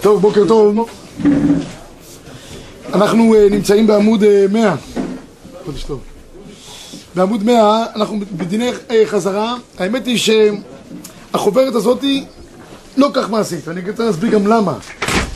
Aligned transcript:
טוב, 0.00 0.20
בוקר 0.20 0.48
טוב. 0.48 0.88
אנחנו 2.94 3.34
אה, 3.34 3.46
נמצאים 3.50 3.86
בעמוד 3.86 4.22
אה, 4.22 4.46
100. 4.52 4.76
חודש 5.64 5.82
טוב. 5.82 6.00
בעמוד 7.14 7.44
100, 7.44 7.86
אנחנו 7.94 8.18
בדיני 8.32 8.70
אה, 8.90 9.02
חזרה. 9.06 9.54
האמת 9.78 10.06
היא 10.06 10.18
שהחוברת 10.18 11.74
הזאת 11.74 12.02
היא 12.02 12.24
לא 12.96 13.08
כך 13.14 13.30
מעשית, 13.30 13.68
ואני 13.68 13.90
רוצה 13.90 14.04
להסביר 14.04 14.30
גם 14.30 14.46
למה. 14.46 14.74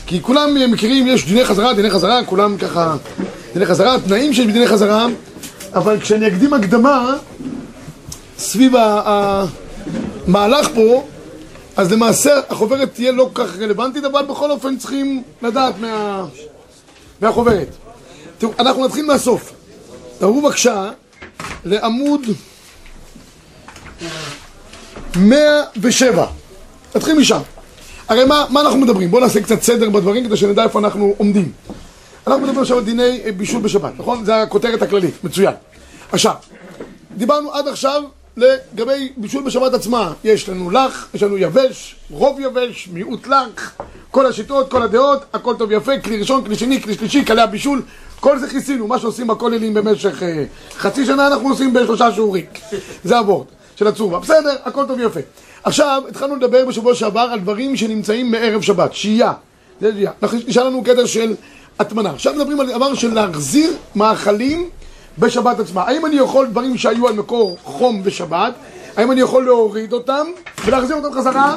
כי 0.07 0.23
כולם 0.23 0.57
אה, 0.57 0.67
מכירים, 0.67 1.07
יש 1.07 1.27
דיני 1.27 1.45
חזרה, 1.45 1.75
דיני 1.75 1.91
חזרה, 1.91 2.25
כולם 2.25 2.57
ככה... 2.57 2.97
דיני 3.53 3.67
חזרה, 3.67 3.97
תנאים 4.01 4.35
שיש 4.35 4.47
בדיני 4.47 4.67
חזרה, 4.67 5.07
אבל 5.75 6.01
כשאני 6.01 6.29
אקדים 6.29 6.55
הקדמה 6.55 7.15
סביב 8.39 8.73
המהלך 10.27 10.69
פה, 10.75 11.05
אז 11.77 11.93
למעשה 11.93 12.41
החוברת 12.49 12.95
תהיה 12.95 13.13
לא 13.13 13.31
כל 13.33 13.45
כך 13.45 13.59
רלוונטית, 13.59 14.05
אבל 14.05 14.25
בכל 14.27 14.51
אופן 14.51 14.79
צריכים 14.79 15.23
לדעת 15.43 15.75
מה... 15.79 16.25
מהחוברת. 17.21 17.69
תראו, 18.39 18.53
אנחנו 18.59 18.87
נתחיל 18.87 19.07
מהסוף. 19.07 19.53
תראו 20.19 20.41
בבקשה 20.43 20.91
לעמוד 21.65 22.21
107. 25.17 26.27
נתחיל 26.95 27.19
משם. 27.19 27.41
הרי 28.09 28.25
מה, 28.25 28.47
מה 28.51 28.61
אנחנו 28.61 28.79
מדברים? 28.79 29.11
בואו 29.11 29.23
נעשה 29.23 29.43
קצת 29.43 29.63
סדר 29.63 29.91
בדברים 29.91 30.25
כדי 30.25 30.37
שנדע 30.37 30.63
איפה 30.63 30.79
אנחנו 30.79 31.15
עומדים. 31.19 31.53
אנחנו 32.27 32.43
מדברים 32.43 32.61
עכשיו 32.61 32.79
על 32.79 32.85
דיני 32.85 33.19
בישול 33.37 33.63
בשבת, 33.63 33.93
נכון? 33.99 34.25
זה 34.25 34.43
הכותרת 34.43 34.83
הכללית, 34.83 35.25
מצוין. 35.25 35.55
עכשיו, 36.13 36.35
דיברנו 37.17 37.53
עד 37.53 37.69
עכשיו 37.69 38.03
לגבי 38.37 39.13
בישול 39.17 39.43
בשבת 39.43 39.75
עצמה. 39.75 40.13
יש 40.25 40.49
לנו 40.49 40.71
לח, 40.71 41.09
יש 41.15 41.23
לנו 41.23 41.39
יבש, 41.39 41.97
רוב 42.11 42.41
יבש, 42.41 42.89
מיעוט 42.93 43.27
לח, 43.27 43.77
כל 44.11 44.27
השיטות, 44.27 44.71
כל 44.71 44.83
הדעות, 44.83 45.25
הכל 45.33 45.55
טוב 45.59 45.71
ויפה, 45.71 45.99
כלי 45.99 46.19
ראשון, 46.19 46.45
כלי 46.45 46.57
שני, 46.57 46.83
כלי 46.83 46.95
שלישי, 46.95 47.25
כלי 47.25 47.43
הבישול, 47.43 47.83
כל 48.21 48.39
זה 48.39 48.49
כיסינו, 48.49 48.87
מה 48.87 48.99
שעושים 48.99 49.27
בכוללים 49.27 49.75
במשך 49.75 50.23
אה, 50.23 50.45
חצי 50.77 51.07
שנה 51.07 51.27
אנחנו 51.27 51.49
עושים 51.49 51.73
בשלושה 51.73 52.13
שיעורים. 52.13 52.45
זה 53.05 53.19
הוורד 53.19 53.47
של 53.77 53.87
הצורבה. 53.87 54.19
בסדר, 54.19 54.57
הכל 54.65 54.85
טוב 54.89 54.99
ויפה. 54.99 55.21
עכשיו, 55.65 56.03
התחלנו 56.09 56.37
לדבר 56.37 56.65
בשבוע 56.65 56.95
שעבר 56.95 57.29
על 57.33 57.41
דברים 57.41 57.77
שנמצאים 57.77 58.31
מערב 58.31 58.63
שבת, 58.63 58.95
שהייה. 58.95 59.33
זה 59.81 59.93
שהייה. 59.93 60.11
נשאר 60.47 60.65
לנו 60.65 60.85
קטע 60.85 61.07
של 61.07 61.35
הטמנה. 61.79 62.11
עכשיו 62.11 62.35
מדברים 62.35 62.61
על 62.61 62.73
דבר 62.73 62.95
של 62.95 63.15
להחזיר 63.15 63.73
מאכלים 63.97 64.69
בשבת 65.19 65.59
עצמה. 65.61 65.83
האם 65.83 66.07
אני 66.07 66.17
יכול 66.17 66.47
דברים 66.47 66.79
שהיו 66.79 67.09
על 67.09 67.15
מקור 67.15 67.57
חום 67.65 68.03
בשבת, 68.03 68.55
האם 68.97 69.13
אני 69.13 69.21
יכול 69.21 69.45
להוריד 69.45 69.93
אותם 69.93 70.27
ולהחזיר 70.65 70.97
אותם 70.97 71.15
חזרה 71.15 71.57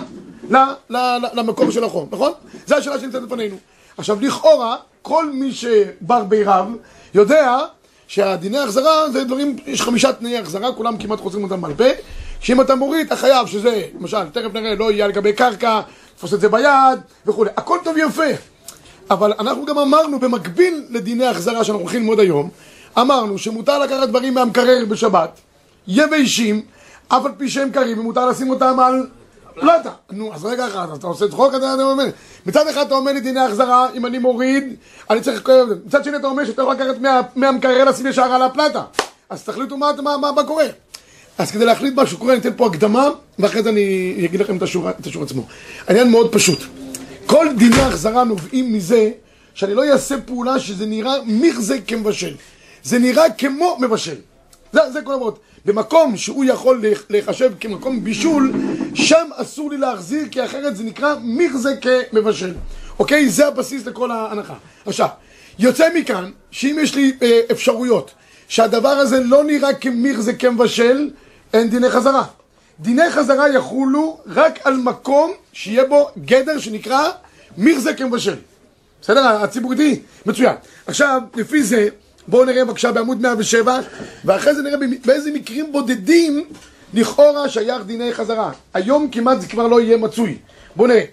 ל- 0.50 0.56
ל- 0.89 0.98
ל- 0.98 1.28
למקום 1.34 1.72
של 1.72 1.83
החום, 1.83 2.08
נכון? 2.11 2.31
זו 2.67 2.76
השאלה 2.76 3.00
שנמצאת 3.00 3.23
לפנינו. 3.23 3.56
עכשיו, 3.98 4.17
לכאורה, 4.22 4.76
כל 5.02 5.31
מי 5.31 5.52
שבר 5.52 6.23
בירב 6.23 6.67
יודע 7.14 7.59
שהדיני 8.08 8.58
החזרה 8.59 9.09
זה 9.09 9.23
דברים, 9.23 9.56
יש 9.66 9.81
חמישה 9.81 10.14
תנאי 10.14 10.38
החזרה, 10.38 10.73
כולם 10.73 10.98
כמעט 10.98 11.20
חוזרים 11.20 11.44
אותם 11.44 11.61
בעל 11.61 11.73
פה, 11.73 11.83
שאם 12.39 12.61
אתה 12.61 12.76
מוריד, 12.76 13.06
אתה 13.08 13.16
חייב 13.16 13.48
שזה, 13.48 13.81
למשל, 14.00 14.30
תכף 14.33 14.53
נראה, 14.53 14.76
לא 14.76 14.92
יהיה 14.92 15.06
על 15.06 15.11
גבי 15.11 15.33
קרקע, 15.33 15.81
תפוס 16.17 16.33
את 16.33 16.39
זה 16.42 16.50
ביד 16.50 17.00
וכולי. 17.26 17.50
הכל 17.58 17.78
טוב 17.83 17.95
ויפה. 17.95 18.23
אבל 19.09 19.33
אנחנו 19.39 19.66
גם 19.66 19.78
אמרנו, 19.80 20.20
במקביל 20.20 20.83
לדיני 20.89 21.26
החזרה 21.26 21.64
שאנחנו 21.64 21.81
הולכים 21.81 22.02
ללמוד 22.02 22.20
היום, 22.20 22.50
אמרנו 22.98 23.38
שמותר 23.38 23.80
לקחת 23.80 24.10
דברים 24.10 24.34
מהמקרר 24.34 24.86
בשבת, 24.90 25.40
יבשים, 25.88 26.62
אף 27.08 27.26
על 27.26 27.32
פי 27.38 27.50
שהם 27.50 27.72
קרים, 27.72 28.00
ומותר 28.00 28.26
לשים 28.30 28.50
אותם 28.50 28.80
על 28.80 29.08
פלטה. 29.60 29.90
נו, 30.12 30.34
אז 30.34 30.46
רגע 30.46 30.68
אחד, 30.68 30.88
אתה 31.00 31.08
עושה 31.08 31.28
צחוק, 31.28 31.56
אתה 31.56 31.73
אומר, 31.84 32.06
מצד 32.46 32.68
אחד 32.68 32.86
אתה 32.86 32.96
אומר 32.96 33.12
לי 33.14 33.20
דיני 33.22 33.40
החזרה, 33.40 33.88
אם 33.94 34.06
אני 34.06 34.18
מוריד, 34.18 34.64
אני 35.10 35.22
צריך... 35.22 35.50
מצד 35.86 36.04
שני 36.04 36.18
אתה 36.18 36.28
אומר 36.28 36.46
שאתה 36.46 36.62
יכול 36.62 36.73
לקחת 36.76 37.02
מה- 37.02 37.22
מהמקרר 37.36 37.84
לשים 37.84 38.08
ישר 38.08 38.22
על 38.23 38.42
הפלטה. 38.42 38.84
אז 39.30 39.44
תחליטו 39.44 39.78
מה, 39.78 39.92
מה, 40.04 40.17
מה, 40.17 40.32
מה 40.32 40.44
קורה. 40.44 40.66
אז 41.38 41.52
כדי 41.52 41.66
להחליט 41.66 41.94
מה 41.94 42.05
שקורה, 42.08 42.34
אני 42.34 42.42
אתן 42.42 42.50
פה 42.58 42.67
הקדמה, 42.67 43.10
ואחרי 43.39 43.64
זה 43.64 43.70
אני 43.70 44.16
אגיד 44.26 44.39
לכם 44.39 44.58
את 44.58 44.61
השורה, 44.61 44.92
את 44.92 45.08
השורה 45.08 45.26
עצמו. 45.26 45.44
העניין 45.88 46.11
מאוד 46.11 46.32
פשוט. 46.32 46.60
כל 47.26 47.48
דיני 47.58 47.82
החזרה 47.82 48.23
נובעים 48.23 48.73
מזה 48.73 49.10
שאני 49.54 49.73
לא 49.73 49.84
אעשה 49.92 50.16
פעולה 50.22 50.60
שזה 50.60 50.86
נראה 50.86 51.14
מכזה 51.26 51.78
כמבשל. 51.88 52.36
זה 52.86 53.00
נראה 53.00 53.30
כמו 53.30 53.78
מבשל. 53.80 54.16
זה, 54.73 54.80
זה 54.94 55.02
כל 55.02 55.14
המרות. 55.14 55.40
במקום 55.66 56.18
שהוא 56.18 56.46
יכול 56.46 56.82
להיח- 56.82 57.04
להיחשב 57.10 57.52
כמקום 57.60 58.04
בישול, 58.04 58.52
שם 58.94 59.28
אסור 59.36 59.70
לי 59.72 59.78
להחזיר, 59.78 60.26
כי 60.32 60.46
אחרת 60.46 60.76
זה 60.76 60.84
נקרא 60.84 61.16
מכזה 61.23 61.70
כמבשל. 62.12 62.54
אוקיי? 63.00 63.30
זה 63.30 63.48
הבסיס 63.48 63.86
לכל 63.86 64.12
ההנחה. 64.12 64.54
עכשיו, 64.86 65.08
יוצא 65.60 65.88
מכאן, 65.96 66.32
שאם 66.52 66.78
יש 66.82 66.96
לי 66.96 67.14
אה, 67.22 67.40
אפשרויות, 67.52 68.12
שהדבר 68.48 68.90
הזה 68.90 69.20
לא 69.20 69.44
נראה 69.44 69.73
כמכזה 69.73 70.34
כמבשל, 70.34 71.10
אין 71.54 71.70
דיני 71.70 71.90
חזרה. 71.90 72.23
דיני 72.80 73.10
חזרה 73.12 73.50
יחולו 73.50 74.17
רק 74.28 74.60
על 74.64 74.73
מקום 74.78 75.32
שיהיה 75.54 75.86
בו 75.86 76.10
גדר 76.26 76.60
שנקרא 76.60 77.10
מכזה 77.58 77.94
כמבשל. 77.94 78.36
בסדר? 79.02 79.28
הציבור 79.44 79.72
איתי? 79.72 80.02
מצוין. 80.26 80.56
עכשיו, 80.88 81.22
לפי 81.36 81.64
זה, 81.64 81.88
בואו 82.27 82.45
נראה 82.45 82.65
בבקשה 82.65 82.91
בעמוד 82.91 83.21
107, 83.21 83.80
ואחרי 84.25 84.55
זה 84.55 84.61
נראה 84.61 84.77
באיזה 85.05 85.31
מקרים 85.31 85.71
בודדים 85.71 86.45
לכאורה 86.93 87.49
שייך 87.49 87.86
דיני 87.86 88.13
חזרה. 88.13 88.52
היום 88.73 89.09
כמעט 89.11 89.41
זה 89.41 89.47
כבר 89.47 89.67
לא 89.67 89.81
יהיה 89.81 89.97
מצוי. 89.97 90.37
בואו 90.75 90.87
נראה. 90.87 91.03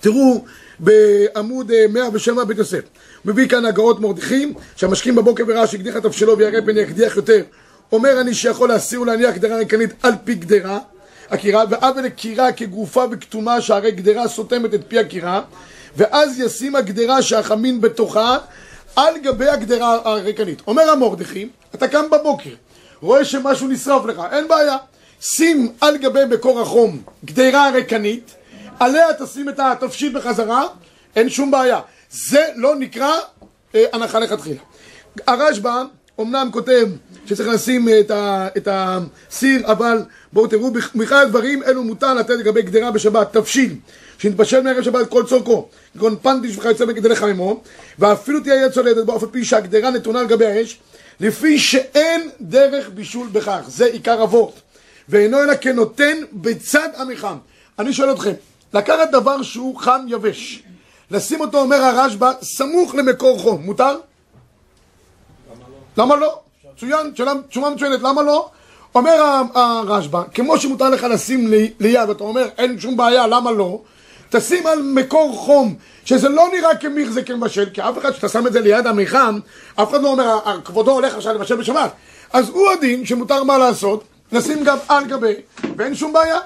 תראו 0.00 0.44
בעמוד 0.78 1.70
אה, 1.70 1.86
107 1.90 2.44
בית 2.44 2.58
יוסף. 2.58 2.80
מביא 3.24 3.48
כאן 3.48 3.64
הגאות 3.64 4.00
מרדכי, 4.00 4.52
שהמשקים 4.76 5.14
בבוקר 5.14 5.44
וראה 5.48 5.66
שהקדיח 5.66 5.96
את 5.96 6.02
תבשלו 6.02 6.38
וירא 6.38 6.60
פן 6.60 6.76
יקדיח 6.76 7.16
יותר. 7.16 7.42
אומר 7.92 8.20
אני 8.20 8.34
שיכול 8.34 8.68
להסיר 8.68 9.00
ולהניח 9.00 9.34
גדרה 9.34 9.56
ריקנית 9.56 9.90
על 10.02 10.12
פי 10.24 10.34
גדרה, 10.34 10.78
הקירה, 11.30 11.64
ועוול 11.70 12.02
לקירה 12.02 12.52
כגופה 12.52 13.04
וכתומה 13.10 13.60
שהרי 13.60 13.90
גדרה 13.90 14.28
סותמת 14.28 14.74
את 14.74 14.80
פי 14.88 14.98
הקירה, 14.98 15.42
ואז 15.96 16.40
ישים 16.40 16.76
הגדרה 16.76 17.22
שהחמין 17.22 17.80
בתוכה 17.80 18.38
על 18.96 19.18
גבי 19.18 19.48
הגדרה 19.48 19.98
הריקנית. 20.04 20.62
אומר 20.66 20.90
המרדכי, 20.90 21.48
אתה 21.74 21.88
קם 21.88 22.04
בבוקר, 22.10 22.50
רואה 23.00 23.24
שמשהו 23.24 23.68
נשרף 23.68 24.04
לך, 24.04 24.22
אין 24.32 24.48
בעיה. 24.48 24.76
שים 25.20 25.72
על 25.80 25.96
גבי 25.96 26.24
מקור 26.30 26.60
החום 26.60 27.02
גדרה 27.24 27.70
ריקנית, 27.70 28.34
עליה 28.80 29.06
תשים 29.18 29.48
את 29.48 29.60
התבשיל 29.60 30.18
בחזרה, 30.18 30.66
אין 31.16 31.28
שום 31.28 31.50
בעיה. 31.50 31.80
זה 32.10 32.44
לא 32.56 32.76
נקרא 32.76 33.12
אה, 33.74 33.84
הנחה 33.92 34.18
לכתחילה. 34.18 34.60
הרשב"א 35.26 35.82
אמנם 36.20 36.48
כותב 36.52 36.88
שצריך 37.26 37.48
לשים 37.48 37.88
את, 38.00 38.10
ה, 38.10 38.48
את 38.56 38.68
הסיר, 38.70 39.72
אבל 39.72 40.02
בואו 40.32 40.46
תראו, 40.46 40.70
בכלל 40.94 41.26
הדברים 41.26 41.62
אלו 41.62 41.84
מותר 41.84 42.14
לתת 42.14 42.30
לגבי 42.30 42.62
גדרה 42.62 42.90
בשבת, 42.90 43.32
תבשיל, 43.32 43.76
שנתבשל 44.24 44.60
מערב 44.60 44.82
שבת 44.82 45.08
כל 45.08 45.24
צורכו, 45.26 45.68
כגון 45.94 46.16
פנטיש 46.22 46.56
וכיוצא 46.58 46.84
בגדי 46.84 47.08
לחממו, 47.08 47.60
ואפילו 47.98 48.40
תהיה 48.40 48.64
יד 48.64 48.72
צולדת 48.72 49.08
על 49.08 49.28
פי 49.30 49.44
שהגדרה 49.44 49.90
נתונה 49.90 50.20
על 50.20 50.26
גבי 50.26 50.46
האש, 50.46 50.78
לפי 51.20 51.58
שאין 51.58 52.30
דרך 52.40 52.90
בישול 52.94 53.26
בכך, 53.32 53.60
זה 53.68 53.84
עיקר 53.86 54.22
אבות, 54.22 54.60
ואינו 55.08 55.42
אלא 55.42 55.54
כנותן 55.56 56.16
בצד 56.32 56.88
המחם. 56.96 57.36
אני 57.78 57.92
שואל 57.92 58.12
אתכם, 58.12 58.32
לקחת 58.74 59.10
דבר 59.12 59.42
שהוא 59.42 59.76
חם 59.78 60.00
יבש, 60.08 60.62
לשים 61.10 61.40
אותו, 61.40 61.58
אומר 61.60 61.76
הרשב"א, 61.76 62.32
סמוך 62.42 62.94
למקור 62.94 63.38
חום, 63.38 63.62
מותר? 63.62 63.96
למה 65.96 66.16
לא? 66.16 66.40
מצוין, 66.74 67.12
תשובה 67.48 67.70
מצוינת, 67.70 68.00
למה 68.02 68.22
לא? 68.22 68.48
אומר 68.94 69.42
הרשב"א, 69.54 70.22
כמו 70.34 70.58
שמותר 70.58 70.90
לך 70.90 71.02
לשים 71.02 71.48
לי- 71.48 71.72
ליד, 71.80 72.10
אתה 72.10 72.24
אומר 72.24 72.48
אין 72.58 72.80
שום 72.80 72.96
בעיה, 72.96 73.26
למה 73.26 73.50
לא? 73.52 73.82
תשים 74.30 74.66
על 74.66 74.82
מקור 74.82 75.36
חום, 75.36 75.74
שזה 76.04 76.28
לא 76.28 76.48
נראה 76.56 76.76
כמיכזה 76.76 77.22
כמבשל, 77.22 77.70
כי 77.74 77.80
אף 77.82 77.98
אחד 77.98 78.12
שאתה 78.14 78.28
שם 78.28 78.46
את 78.46 78.52
זה 78.52 78.60
ליד 78.60 78.86
המיחם, 78.86 79.38
אף 79.74 79.90
אחד 79.90 80.02
לא 80.02 80.08
אומר, 80.08 80.24
"ה- 80.28 80.50
ה- 80.50 80.60
כבודו 80.64 80.90
הולך 80.90 81.14
עכשיו 81.14 81.34
לבשל 81.34 81.56
בשבת. 81.56 81.92
אז 82.32 82.48
הוא 82.48 82.70
הדין 82.70 83.06
שמותר 83.06 83.44
מה 83.44 83.58
לעשות, 83.58 84.04
לשים 84.32 84.64
גם 84.64 84.78
על 84.88 85.04
גבי, 85.04 85.34
ואין 85.76 85.94
שום 85.94 86.12
בעיה. 86.12 86.38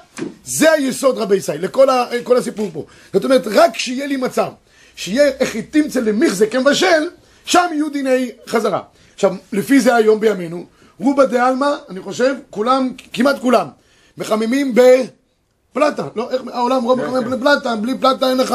זה 0.45 0.73
היסוד 0.73 1.19
רבי 1.19 1.37
ישראל, 1.37 1.65
לכל 1.65 1.91
ה- 1.91 2.07
הסיפור 2.39 2.71
פה. 2.73 2.85
זאת 3.13 3.25
אומרת, 3.25 3.43
רק 3.47 3.75
כשיהיה 3.75 4.07
לי 4.07 4.17
מצב, 4.17 4.49
שיהיה 4.97 5.29
איך 5.41 5.57
תמצא 5.71 6.01
למיכזה 6.01 6.47
כמבשל, 6.47 7.09
שם 7.45 7.67
יהיו 7.73 7.89
דיני 7.89 8.31
חזרה. 8.49 8.81
עכשיו, 9.15 9.35
לפי 9.53 9.81
זה 9.81 9.95
היום 9.95 10.21
בימינו, 10.21 10.67
רובה 11.01 11.27
דה 11.27 11.47
עלמא, 11.49 11.75
אני 11.91 12.01
חושב, 12.01 12.35
כולם, 12.51 12.91
כמעט 13.13 13.39
כולם, 13.41 13.67
מחממים 14.19 14.75
בפלטה. 15.73 16.03
לא, 16.17 16.31
איך 16.31 16.43
העולם 16.53 16.85
רוב 16.85 17.01
מחמם 17.03 17.31
בפלטה, 17.31 17.77
בלי 17.77 17.99
פלטה 17.99 18.31
אין 18.31 18.37
לך, 18.39 18.55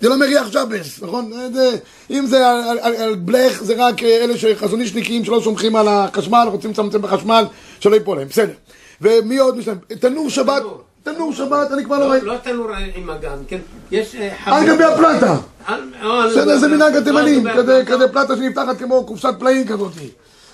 זה 0.00 0.08
לא 0.08 0.16
מריח 0.18 0.52
שבס, 0.52 1.02
נכון? 1.02 1.30
זה, 1.54 1.76
אם 2.10 2.26
זה 2.26 2.48
על, 2.50 2.58
על, 2.68 2.78
על, 2.78 2.94
על 2.96 3.14
בלך, 3.14 3.62
זה 3.62 3.74
רק 3.78 4.02
אה, 4.02 4.24
אלה 4.24 4.38
שחזונישניקים 4.38 5.24
שלא 5.24 5.40
סומכים 5.44 5.76
על 5.76 5.88
החשמל, 5.88 6.48
רוצים 6.50 6.70
לצמצם 6.70 7.02
בחשמל, 7.02 7.44
שלא 7.80 7.94
ייפול 7.94 8.18
להם, 8.18 8.28
בסדר. 8.28 8.52
ומי 9.00 9.38
עוד 9.38 9.56
משלם? 9.56 9.76
תנור 10.00 10.30
שבת, 10.30 10.62
תנור 11.02 11.32
שבת, 11.32 11.72
אני 11.72 11.84
כבר 11.84 11.98
לא 11.98 12.04
ראיתי. 12.10 12.26
לא 12.26 12.34
תנור 12.42 12.66
עם 12.94 13.10
אגן, 13.10 13.36
כן? 13.48 13.58
יש 13.90 14.14
אה, 14.14 14.34
על 14.44 14.66
גבי 14.66 14.84
הפלטה. 14.84 15.36
אה, 15.68 15.76
בסדר, 16.30 16.58
זה 16.58 16.68
מנהג 16.68 16.96
התימנים, 16.96 17.46
כזה- 17.86 18.08
פלטה 18.12 18.36
שנפתחת 18.36 18.78
כמו 18.78 19.04
קופסת 19.06 19.34
פלאים 19.38 19.66
כזאת. 19.66 19.92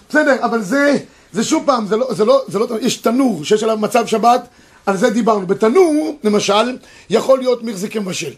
בסדר, 0.08 0.36
אבל 0.44 0.62
זה, 0.62 0.96
זה 1.32 1.44
שוב 1.44 1.62
פעם, 1.66 1.86
זה 1.86 1.96
לא, 1.96 2.14
זה 2.14 2.24
לא, 2.24 2.42
זה 2.48 2.58
לא, 2.58 2.66
יש 2.80 2.96
תנור 2.96 3.44
שיש 3.44 3.62
עליו 3.62 3.76
מצב 3.76 4.06
שבת, 4.06 4.46
על 4.86 4.96
זה 4.96 5.10
דיברנו. 5.10 5.46
בתנור, 5.46 6.18
למשל, 6.24 6.76
יכול 7.10 7.38
להיות 7.38 7.62
מחזיק 7.62 7.96
מבשל. 7.96 8.32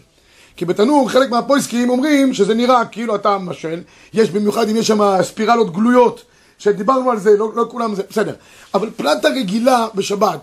כי 0.55 0.65
בתנור 0.65 1.09
חלק 1.09 1.29
מהפויסקים 1.29 1.89
אומרים 1.89 2.33
שזה 2.33 2.53
נראה 2.53 2.85
כאילו 2.85 3.15
אתה 3.15 3.37
מבשל, 3.37 3.81
יש 4.13 4.29
במיוחד 4.29 4.69
אם 4.69 4.75
יש 4.75 4.87
שם 4.87 5.21
ספירלות 5.21 5.73
גלויות, 5.73 6.23
שדיברנו 6.57 7.11
על 7.11 7.19
זה, 7.19 7.37
לא, 7.37 7.51
לא 7.55 7.65
כולם 7.69 7.95
זה, 7.95 8.03
בסדר. 8.09 8.33
אבל 8.73 8.89
פלטה 8.95 9.29
רגילה 9.29 9.87
בשבת, 9.95 10.39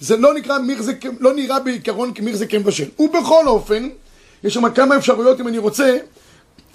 זה 0.00 0.16
לא 0.16 0.34
נקרא 0.34 0.58
מחזק, 0.58 1.04
לא 1.20 1.34
נראה 1.34 1.60
בעיקרון 1.60 2.14
כמחזק 2.14 2.54
מבשל. 2.54 2.88
ובכל 2.98 3.46
אופן, 3.46 3.88
יש 4.44 4.54
שם 4.54 4.70
כמה 4.70 4.96
אפשרויות 4.96 5.40
אם 5.40 5.48
אני 5.48 5.58
רוצה 5.58 5.98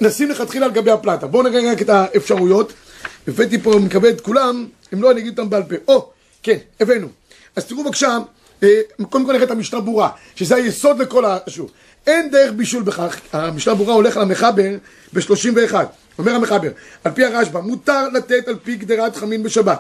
נשים 0.01 0.29
לכתחילה 0.29 0.65
על 0.65 0.71
גבי 0.71 0.91
הפלטה. 0.91 1.27
בואו 1.27 1.43
נראה 1.43 1.71
רק 1.71 1.81
את 1.81 1.89
האפשרויות. 1.89 2.73
הבאתי 3.27 3.59
פה, 3.59 3.79
מקווה 3.79 4.09
את 4.09 4.21
כולם, 4.21 4.65
אם 4.93 5.01
לא 5.01 5.11
אני 5.11 5.21
אגיד 5.21 5.39
אותם 5.39 5.49
בעל 5.49 5.63
פה. 5.63 5.75
או, 5.87 6.09
כן, 6.43 6.57
הבאנו. 6.79 7.07
אז 7.55 7.65
תראו 7.65 7.83
בבקשה, 7.83 8.17
קודם 9.09 9.25
כל 9.25 9.33
נראה 9.33 9.43
את 9.43 9.51
המשנה 9.51 9.79
ברורה, 9.79 10.09
שזה 10.35 10.55
היסוד 10.55 10.99
לכל 10.99 11.25
השיעור. 11.25 11.69
אין 12.07 12.31
דרך 12.31 12.51
בישול 12.51 12.83
בכך, 12.83 13.15
המשנה 13.33 13.73
ברורה 13.75 13.93
הולך 13.93 14.17
למחבר 14.17 14.69
ב-31. 15.13 15.73
אומר 16.17 16.35
המחבר, 16.35 16.69
על 17.03 17.11
פי 17.11 17.25
הרשב"א, 17.25 17.59
מותר 17.59 18.07
לתת 18.13 18.47
על 18.47 18.55
פי 18.63 18.75
גדרת 18.75 19.15
חמין 19.15 19.43
בשבת. 19.43 19.79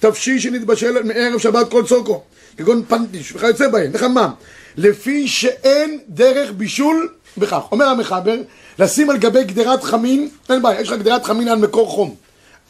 תבשיל 0.00 0.38
שנתבשל 0.38 1.02
מערב 1.02 1.38
שבת 1.38 1.70
כל 1.70 1.84
צורכו, 1.86 2.22
כגון 2.56 2.84
פנטיש 2.88 3.32
וכיוצא 3.32 3.68
בהם, 3.68 3.90
וחמם, 3.94 4.30
לפי 4.76 5.28
שאין 5.28 5.98
דרך 6.08 6.50
בישול 6.56 7.08
בכך. 7.36 7.62
אומר 7.72 7.86
המחבר, 7.86 8.36
לשים 8.78 9.10
על 9.10 9.16
גבי 9.16 9.44
גדרת 9.44 9.82
חמין, 9.82 10.28
אין 10.50 10.62
בעיה, 10.62 10.80
יש 10.80 10.88
לך 10.88 10.98
גדרת 10.98 11.24
חמין 11.24 11.48
על 11.48 11.58
מקור 11.58 11.88
חום. 11.88 12.14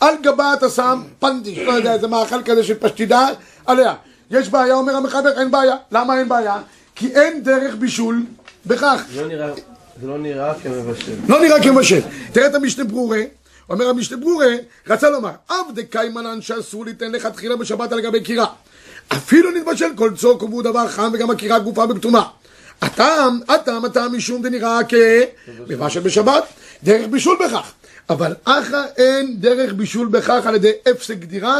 על 0.00 0.14
גבה 0.22 0.54
אתה 0.54 0.68
שם 0.68 1.02
פנטיש, 1.18 1.58
לא 1.58 1.72
יודע, 1.72 1.94
איזה 1.94 2.06
מאכל 2.06 2.42
כזה 2.42 2.64
של 2.64 2.74
פשטידה, 2.74 3.28
עליה. 3.66 3.94
יש 4.30 4.48
בעיה, 4.48 4.74
אומר 4.74 4.96
המחבר, 4.96 5.40
אין 5.40 5.50
בעיה. 5.50 5.76
למה 5.92 6.18
אין 6.18 6.28
בעיה? 6.28 6.56
כי 6.94 7.14
אין 7.14 7.42
דרך 7.42 7.74
בישול 7.78 8.22
בכך. 8.66 9.02
זה 9.14 9.22
לא 9.22 9.28
נראה- 9.28 9.52
זה 10.00 10.06
לא 10.06 10.18
נראה 10.18 10.54
כמבשל. 10.62 11.12
לא 11.28 11.40
נראה 11.40 11.62
כמשל. 11.62 12.00
תראה 12.32 12.46
את 12.46 12.54
המשנה 12.54 12.84
ברורה, 12.84 13.20
אומר 13.70 13.88
המשנה 13.88 14.16
ברורה, 14.16 14.46
רצה 14.88 15.10
לומר, 15.10 15.30
אב 15.50 15.66
דקיימנן 15.74 16.42
שאסור 16.42 16.84
ליתן 16.84 17.12
לכתחילה 17.12 17.56
בשבת 17.56 17.92
על 17.92 18.00
גבי 18.00 18.20
קירה. 18.20 18.46
אפילו 19.12 19.50
נתבשל 19.50 19.88
כל 19.96 20.10
צוק 20.16 20.42
והוא 20.42 20.62
דבר 20.62 20.88
חם 20.88 21.10
וגם 21.14 21.30
הקירה 21.30 21.58
גופה 21.58 21.86
בכתומה. 21.86 22.22
הטעם, 22.82 23.40
הטעם, 23.48 23.84
הטעם 23.84 24.16
משום 24.16 24.42
דנראה 24.42 24.78
כמבשל 25.68 26.00
בשבת, 26.00 26.44
דרך 26.84 27.06
בישול 27.10 27.36
בכך. 27.46 27.72
אבל 28.10 28.34
אחא 28.44 28.82
אין 28.96 29.36
דרך 29.40 29.72
בישול 29.72 30.08
בכך 30.08 30.46
על 30.46 30.54
ידי 30.54 30.72
הפסק 30.90 31.14
דירה, 31.16 31.56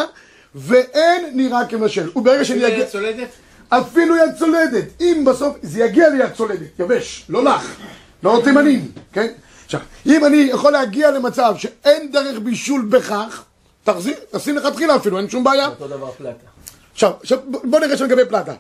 ואין 0.54 1.24
נראה 1.32 1.66
כמשל. 1.66 2.10
וברגע 2.16 2.44
שאני 2.44 2.66
אגיע... 2.66 2.86
צולדת? 2.86 3.28
אפילו 3.68 4.16
יד 4.16 4.34
צולדת, 4.38 4.84
אם 5.00 5.24
בסוף 5.26 5.56
זה 5.62 5.80
יגיע 5.80 6.08
ליד 6.08 6.32
צולדת, 6.32 6.80
יבש, 6.80 7.24
לא 7.28 7.44
לך, 7.44 7.76
לא 8.22 8.40
תימנים, 8.44 8.92
כן? 9.12 9.26
עכשיו, 9.64 9.80
אם 10.06 10.24
אני 10.24 10.36
יכול 10.36 10.72
להגיע 10.72 11.10
למצב 11.10 11.54
שאין 11.58 12.12
דרך 12.12 12.38
בישול 12.38 12.86
בכך, 12.90 13.44
תחזיר, 13.84 14.14
תשים 14.30 14.56
לכתחילה 14.56 14.96
אפילו, 14.96 15.18
אין 15.18 15.30
שום 15.30 15.44
בעיה. 15.44 15.66
אותו 15.66 15.88
דבר 15.88 16.10
פלטה. 16.10 16.46
עכשיו, 16.92 17.12
עכשיו 17.22 17.38
נראה 17.64 17.96
שם 17.96 18.04
לגבי 18.04 18.22
פלטה. 18.28 18.54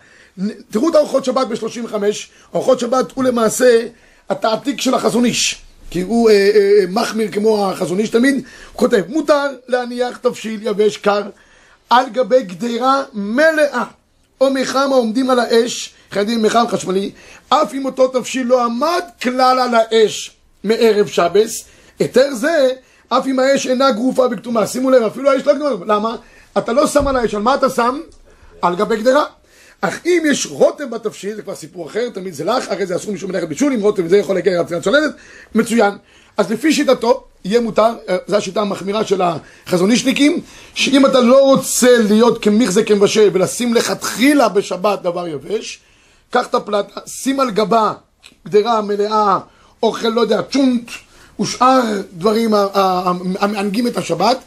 תראו 0.70 0.88
את 0.88 0.94
ארוחות 0.94 1.24
שבת 1.24 1.46
ב-35, 1.46 1.94
ארוחות 2.54 2.80
שבת 2.80 3.12
הוא 3.14 3.24
למעשה 3.24 3.86
התעתיק 4.30 4.80
של 4.80 4.94
החזון 4.94 5.24
איש. 5.24 5.60
כי 5.90 6.00
הוא 6.00 6.30
אה, 6.30 6.34
אה, 6.34 6.84
מחמיר 6.88 7.32
כמו 7.32 7.70
החזון 7.70 7.98
איש 7.98 8.10
תמיד, 8.10 8.34
הוא 8.34 8.42
כותב, 8.72 9.02
מותר 9.08 9.46
להניח 9.68 10.16
תבשיל 10.16 10.60
יבש 10.62 10.96
קר 10.96 11.22
על 11.90 12.08
גבי 12.12 12.42
גדרה 12.42 13.02
מלאה 13.12 13.84
או 14.40 14.50
מיחם 14.50 14.88
העומדים 14.92 15.30
על 15.30 15.38
האש, 15.40 15.94
חייבים 16.10 16.42
מיחם 16.42 16.64
חשמלי, 16.68 17.10
אף 17.48 17.74
אם 17.74 17.84
אותו 17.84 18.08
תבשיל 18.08 18.46
לא 18.46 18.64
עמד 18.64 19.02
כלל 19.22 19.58
על 19.58 19.74
האש 19.74 20.36
מערב 20.64 21.06
שבס, 21.06 21.64
היתר 21.98 22.34
זה, 22.34 22.68
אף 23.08 23.26
אם 23.26 23.38
האש 23.38 23.66
אינה 23.66 23.90
גרופה 23.90 24.28
בכתומה. 24.28 24.66
שימו 24.66 24.90
לב, 24.90 25.02
אפילו 25.02 25.30
האש 25.30 25.42
לא 25.46 25.54
גדולה. 25.54 25.94
למה? 25.94 26.16
אתה 26.58 26.72
לא 26.72 26.86
שם 26.86 27.08
על 27.08 27.16
האש, 27.16 27.34
על 27.34 27.42
מה 27.42 27.54
אתה 27.54 27.70
שם? 27.70 28.00
על 28.62 28.76
גבי 28.76 28.96
גדרה. 28.96 29.24
אך 29.80 30.00
אם 30.06 30.22
יש 30.26 30.46
רוטב 30.46 30.90
בתבשיל, 30.90 31.36
זה 31.36 31.42
כבר 31.42 31.54
סיפור 31.54 31.86
אחר, 31.86 32.08
תמיד 32.14 32.34
זה 32.34 32.44
לך, 32.44 32.70
הרי 32.70 32.86
זה 32.86 32.96
אסור 32.96 33.12
משום 33.12 33.30
מלאכת 33.30 33.48
בישול, 33.48 33.72
אם 33.72 33.80
רוטב 33.80 34.06
זה 34.06 34.16
יכול 34.16 34.34
להגיע 34.34 34.62
לצלת 34.62 34.82
צולדת, 34.82 35.14
מצוין. 35.54 35.94
אז 36.36 36.50
לפי 36.50 36.72
שיטתו, 36.72 37.24
יהיה 37.44 37.60
מותר, 37.60 37.92
אה, 38.08 38.16
זו 38.26 38.36
השיטה 38.36 38.60
המחמירה 38.60 39.04
של 39.04 39.22
החזונישניקים, 39.66 40.40
שאם 40.74 41.06
אתה 41.06 41.20
לא 41.20 41.44
רוצה 41.44 41.98
להיות 42.08 42.42
כמחזק 42.42 42.88
כמבשל 42.88 43.30
ולשים 43.32 43.74
לכתחילה 43.74 44.48
בשבת 44.48 45.02
דבר 45.02 45.28
יבש, 45.28 45.80
קח 46.30 46.46
את 46.46 46.54
הפלטה, 46.54 47.00
שים 47.06 47.40
על 47.40 47.50
גבה 47.50 47.92
גדרה 48.46 48.80
מלאה, 48.82 49.38
אוכל, 49.82 50.08
לא 50.08 50.20
יודע, 50.20 50.42
צ'ונט 50.42 50.90
ושאר 51.40 51.80
דברים 52.12 52.54
ה- 52.54 52.66
ה- 52.74 53.12
המענגים 53.40 53.86
את 53.86 53.96
השבת, 53.96 54.38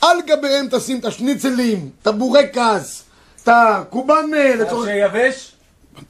על 0.00 0.16
גביהם 0.26 0.66
תשים 0.70 0.98
את 0.98 1.04
השניצלים, 1.04 1.88
את 2.02 2.06
הבורקס, 2.06 3.02
את 3.42 3.48
הקובאנה, 3.52 4.54
לצורך... 4.56 4.88
שיבש? 4.88 5.52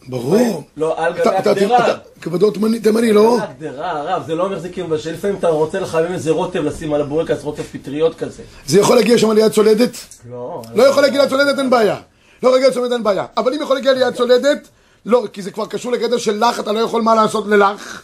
ברור. 0.08 0.62
לא, 0.76 0.94
על 1.04 1.12
גבי 1.12 1.36
הגדרה. 1.36 1.94
כבודו 2.20 2.50
תימני- 2.50 3.12
לא? 3.12 3.38
הגדרה, 3.42 3.90
הרב, 3.90 4.22
זה 4.26 4.34
לא 4.34 4.44
אומר 4.44 4.58
זה 4.58 4.68
כמבשל. 4.68 5.12
לפעמים 5.12 5.36
אתה 5.36 5.48
רוצה 5.48 5.80
לחמם 5.80 6.12
איזה 6.12 6.30
רוטב 6.30 6.64
לשים 6.64 6.94
על 6.94 7.00
הבורקס, 7.00 7.42
רוטב 7.44 7.62
פטריות 7.62 8.14
כזה. 8.14 8.42
זה 8.66 8.80
יכול 8.80 8.96
להגיע 8.96 9.18
שם 9.18 9.30
ליד 9.30 9.52
צולדת? 9.52 9.96
לא. 10.30 10.62
לא 10.74 10.82
יכול 10.82 11.02
להגיע 11.02 11.20
ליד 11.20 11.30
צולדת, 11.30 11.58
אין 11.58 11.70
בעיה. 11.70 11.96
לא 12.42 12.48
יכול 12.48 12.52
להגיע 12.52 12.68
ליד 12.68 12.74
צולדת, 12.74 12.92
אין 12.92 13.02
בעיה. 13.02 13.26
אבל 13.36 13.54
אם 13.54 13.62
יכול 13.62 13.76
להגיע 13.76 13.92
ליד 13.92 14.14
צולדת, 14.14 14.68
לא, 15.06 15.24
כי 15.32 15.42
זה 15.42 15.50
כבר 15.50 15.66
קשור 15.66 15.92
לגדר 15.92 16.18
של 16.18 16.44
לך, 16.44 16.60
אתה 16.60 16.72
לא 16.72 16.78
יכול 16.78 17.02
מה 17.02 17.14
לעשות 17.14 17.46
ללך. 17.46 18.02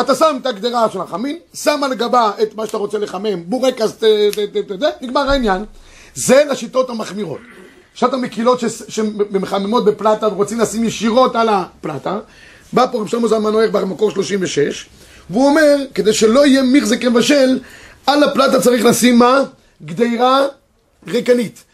אתה 0.00 0.14
שם 0.14 0.36
את 0.42 0.46
הגדרה 0.46 0.90
של 0.90 1.00
החמין, 1.00 1.38
שם 1.54 1.80
על 1.84 1.94
גבה 1.94 2.30
את 2.42 2.54
מה 2.54 2.66
שאתה 2.66 2.76
רוצה 2.76 2.98
לחמם, 2.98 3.44
בורקס, 3.50 3.96
נגמר 5.00 5.30
העניין. 5.30 5.64
זה 6.14 6.42
לשיטות 6.50 6.90
המחמירות. 6.90 7.38
שיטות 7.96 8.14
המקילות 8.14 8.60
שמחממות 8.88 9.84
בפלטה 9.84 10.28
ורוצים 10.28 10.60
לשים 10.60 10.84
ישירות 10.84 11.36
על 11.36 11.48
הפלטה, 11.48 12.18
בא 12.72 12.86
פה 12.92 13.00
רב 13.00 13.06
שלמה 13.06 13.28
זלמן 13.28 13.54
אוירבך 13.54 13.80
במקור 13.80 14.10
36, 14.10 14.88
והוא 15.30 15.46
אומר, 15.46 15.76
כדי 15.94 16.12
שלא 16.12 16.46
יהיה 16.46 16.62
מחזק 16.62 17.04
מבשל, 17.04 17.58
על 18.06 18.22
הפלטה 18.22 18.60
צריך 18.60 18.84
לשים 18.84 19.18
מה? 19.18 19.42
גדירה 19.84 20.46
ריקנית. 21.06 21.64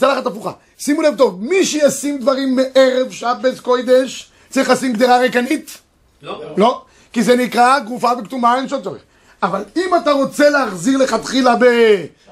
צלחת 0.00 0.26
הפוכה. 0.26 0.52
שימו 0.78 1.02
לב 1.02 1.16
טוב, 1.16 1.44
מי 1.44 1.66
שישים 1.66 2.18
דברים 2.18 2.56
מערב 2.56 3.10
שבת 3.10 3.60
קוידש, 3.60 4.30
צריך 4.50 4.70
לשים 4.70 4.92
גדרה 4.92 5.18
ריקנית? 5.18 5.78
לא. 6.22 6.42
לא, 6.56 6.82
כי 7.12 7.22
זה 7.22 7.36
נקרא 7.36 7.78
גופה 7.78 8.10
וכתומה, 8.18 8.56
אין 8.56 8.68
שום 8.68 8.82
צורך. 8.82 9.00
אבל 9.42 9.62
אם 9.76 9.90
אתה 10.02 10.12
רוצה 10.12 10.50
להחזיר 10.50 10.98
לכתחילה 10.98 11.54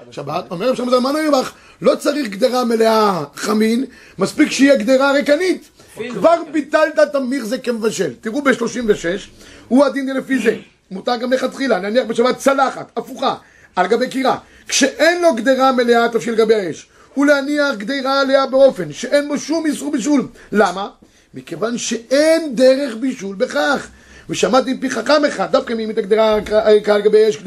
בשבת, 0.09 0.45
אומר 0.51 0.69
רב 0.69 0.75
שלמה 0.75 0.91
זלמן 0.91 1.17
אוירבך, 1.17 1.53
לא 1.83 1.95
צריך 1.95 2.29
גדרה 2.29 2.65
מלאה 2.65 3.25
חמין, 3.35 3.85
מספיק 4.19 4.51
שיהיה 4.51 4.77
גדרה 4.77 5.13
ריקנית. 5.13 5.69
כבר 6.11 6.37
ביטלת 6.53 6.99
את 7.03 7.15
המחזק 7.15 7.65
כמבשל. 7.65 8.15
תראו 8.21 8.43
ב-36, 8.43 9.29
הוא 9.69 9.85
הדין 9.85 10.17
לפי 10.17 10.39
זה. 10.39 10.57
מותר 10.91 11.17
גם 11.17 11.33
לכתחילה, 11.33 11.81
נניח 11.81 12.07
בשבת 12.07 12.39
צלחת, 12.39 12.91
הפוכה, 12.97 13.35
על 13.77 13.87
גבי 13.87 14.09
קירה. 14.09 14.39
כשאין 14.69 15.23
לו 15.23 15.35
גדרה 15.35 15.73
מלאה 15.73 16.09
תבשיל 16.09 16.35
גבי 16.35 16.55
האש, 16.55 16.89
ולהניח 17.17 17.77
גדרה 17.77 18.21
עליה 18.21 18.47
באופן 18.47 18.93
שאין 18.93 19.29
בו 19.29 19.39
שום 19.39 19.67
איסור 19.67 19.93
בישול. 19.93 20.29
למה? 20.53 20.89
מכיוון 21.35 21.79
שאין 21.79 22.55
דרך 22.55 22.97
בישול 23.01 23.37
בכך. 23.37 23.89
ושמעתי 24.29 24.75
מפי 24.75 24.91
חכם 24.91 25.25
אחד, 25.29 25.53
דווקא 25.53 25.73
אם 25.73 25.91
את 25.91 25.99
הגדרה 25.99 26.39
על 26.87 27.01
גבי 27.01 27.29
אש, 27.29 27.39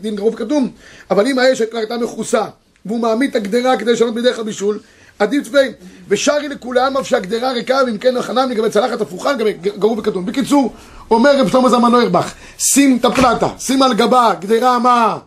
דין 0.00 0.16
גרוב 0.16 0.34
כתום, 0.34 0.70
אבל 1.10 1.26
אם 1.26 1.38
האש 1.38 1.62
הייתה 1.72 1.98
מכוסה, 1.98 2.44
והוא 2.86 3.00
מעמיד 3.00 3.30
את 3.30 3.36
הגדרה 3.36 3.76
כדי 3.76 3.92
לשנות 3.92 4.14
בדרך 4.14 4.38
הבישול, 4.38 4.78
עדיף 5.18 5.44
צבאי. 5.44 5.72
ושרי 6.08 6.48
לכולם 6.48 6.96
אף 6.96 7.06
שהגדרה 7.06 7.52
ריקה, 7.52 7.80
ואם 7.86 7.98
כן 7.98 8.16
החנם 8.16 8.50
לגבי 8.50 8.70
צלחת 8.70 9.00
הפוכה 9.00 9.32
לגבי 9.32 9.52
גרוב 9.52 9.98
וכתום. 9.98 10.26
בקיצור, 10.26 10.72
אומר 11.10 11.40
רב 11.40 11.48
שלמה 11.48 11.68
זלמן 11.68 11.94
אוירבך, 11.94 12.32
שים 12.58 12.96
את 13.00 13.04
הפלטה, 13.04 13.48
שים 13.58 13.82
על 13.82 13.94
גבה 13.94 14.34
גדרה 14.40 14.78
מה? 14.78 15.18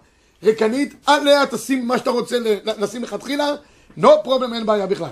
ריקנית, 0.44 0.94
עליה 1.06 1.46
תשים 1.46 1.88
מה 1.88 1.98
שאתה 1.98 2.10
רוצה 2.10 2.38
לשים 2.78 3.04
לכתחילה, 3.04 3.54
no 4.00 4.08
problem, 4.26 4.54
אין 4.54 4.66
בעיה 4.66 4.88
בכלל. 4.88 5.08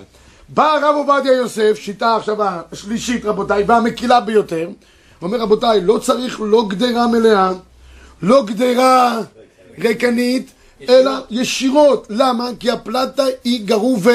בא 0.50 0.74
הרב 0.74 0.96
עובדיה 0.96 1.34
יוסף, 1.34 1.78
שיטה 1.80 2.16
עכשיו 2.16 2.38
השלישית 2.72 3.26
רבותיי, 3.26 3.64
והמקילה 3.68 4.20
ביותר, 4.20 4.70
אומר 5.22 5.38
רבותיי, 5.38 5.82
לא 5.82 5.98
צריך 5.98 6.42
לא 6.42 6.66
גדרה 6.68 7.08
מלאה, 7.08 7.52
לא 8.22 8.46
גדרה 8.46 9.22
ריקנית, 9.80 10.52
אלא 10.90 11.12
ישירות. 11.30 12.08
למה? 12.10 12.50
כי 12.60 12.72
הפלטה 12.72 13.24
היא 13.44 13.66
גרוב 13.66 14.08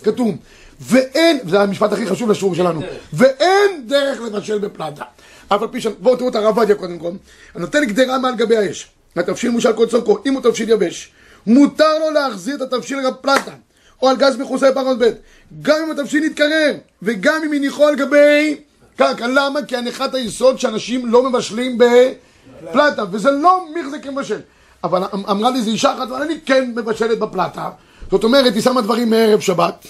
וכתום. 0.00 0.36
ואין, 0.80 1.38
זה 1.48 1.60
המשפט 1.60 1.92
הכי 1.92 2.06
חשוב 2.06 2.30
לשיעור 2.30 2.54
שלנו, 2.54 2.80
ואין 3.12 3.86
דרך 3.86 4.20
לבשל 4.20 4.58
בפלטה. 4.58 5.02
אף 5.48 5.62
על 5.62 5.68
פי 5.68 5.80
ש... 5.80 5.86
בואו 5.86 6.16
תראו 6.16 6.28
את 6.28 6.34
הרב 6.34 6.58
עובדיה 6.58 6.74
קודם 6.74 6.98
כל. 6.98 7.10
הנותן 7.54 7.84
גדרה 7.84 8.18
מעל 8.18 8.34
גבי 8.34 8.56
האש. 8.56 8.88
התבשיל 9.16 9.50
מושל 9.50 9.72
כל 9.72 9.86
צורכו, 9.86 10.18
אם 10.26 10.34
הוא 10.34 10.42
תבשיל 10.42 10.70
יבש, 10.70 11.12
מותר 11.46 11.98
לו 11.98 12.10
להחזיר 12.10 12.56
את 12.56 12.60
התבשיל 12.60 12.98
על 12.98 13.12
פלטה, 13.20 13.52
או 14.02 14.08
על 14.08 14.16
גז 14.16 14.36
מכוסה 14.36 14.72
פרות 14.74 14.98
ב', 14.98 15.10
גם 15.62 15.76
אם 15.84 15.90
התבשיל 15.90 16.24
יתקרר, 16.24 16.74
וגם 17.02 17.42
אם 17.44 17.52
הניחו 17.52 17.86
על 17.86 17.96
גבי 17.96 18.56
קרקע. 19.00 19.26
למה? 19.26 19.62
כי 19.62 19.76
הנחת 19.76 20.14
היסוד 20.14 20.58
שאנשים 20.58 21.06
לא 21.06 21.30
מבשלים 21.30 21.78
בפלטה, 21.78 23.04
וזה 23.12 23.30
לא 23.30 23.64
מחזק 23.74 24.06
מבשל. 24.06 24.40
אבל 24.84 25.02
אמ- 25.14 25.26
אמרה 25.30 25.50
לי 25.50 25.58
איזו 25.58 25.70
אישה 25.70 25.92
אחת, 25.94 26.08
אבל 26.10 26.22
אני 26.22 26.34
כן 26.46 26.72
מבשלת 26.76 27.18
בפלטה. 27.18 27.70
זאת 28.10 28.24
אומרת, 28.24 28.54
היא 28.54 28.62
שמה 28.62 28.80
דברים 28.80 29.10
מערב 29.10 29.40
שבת, 29.40 29.86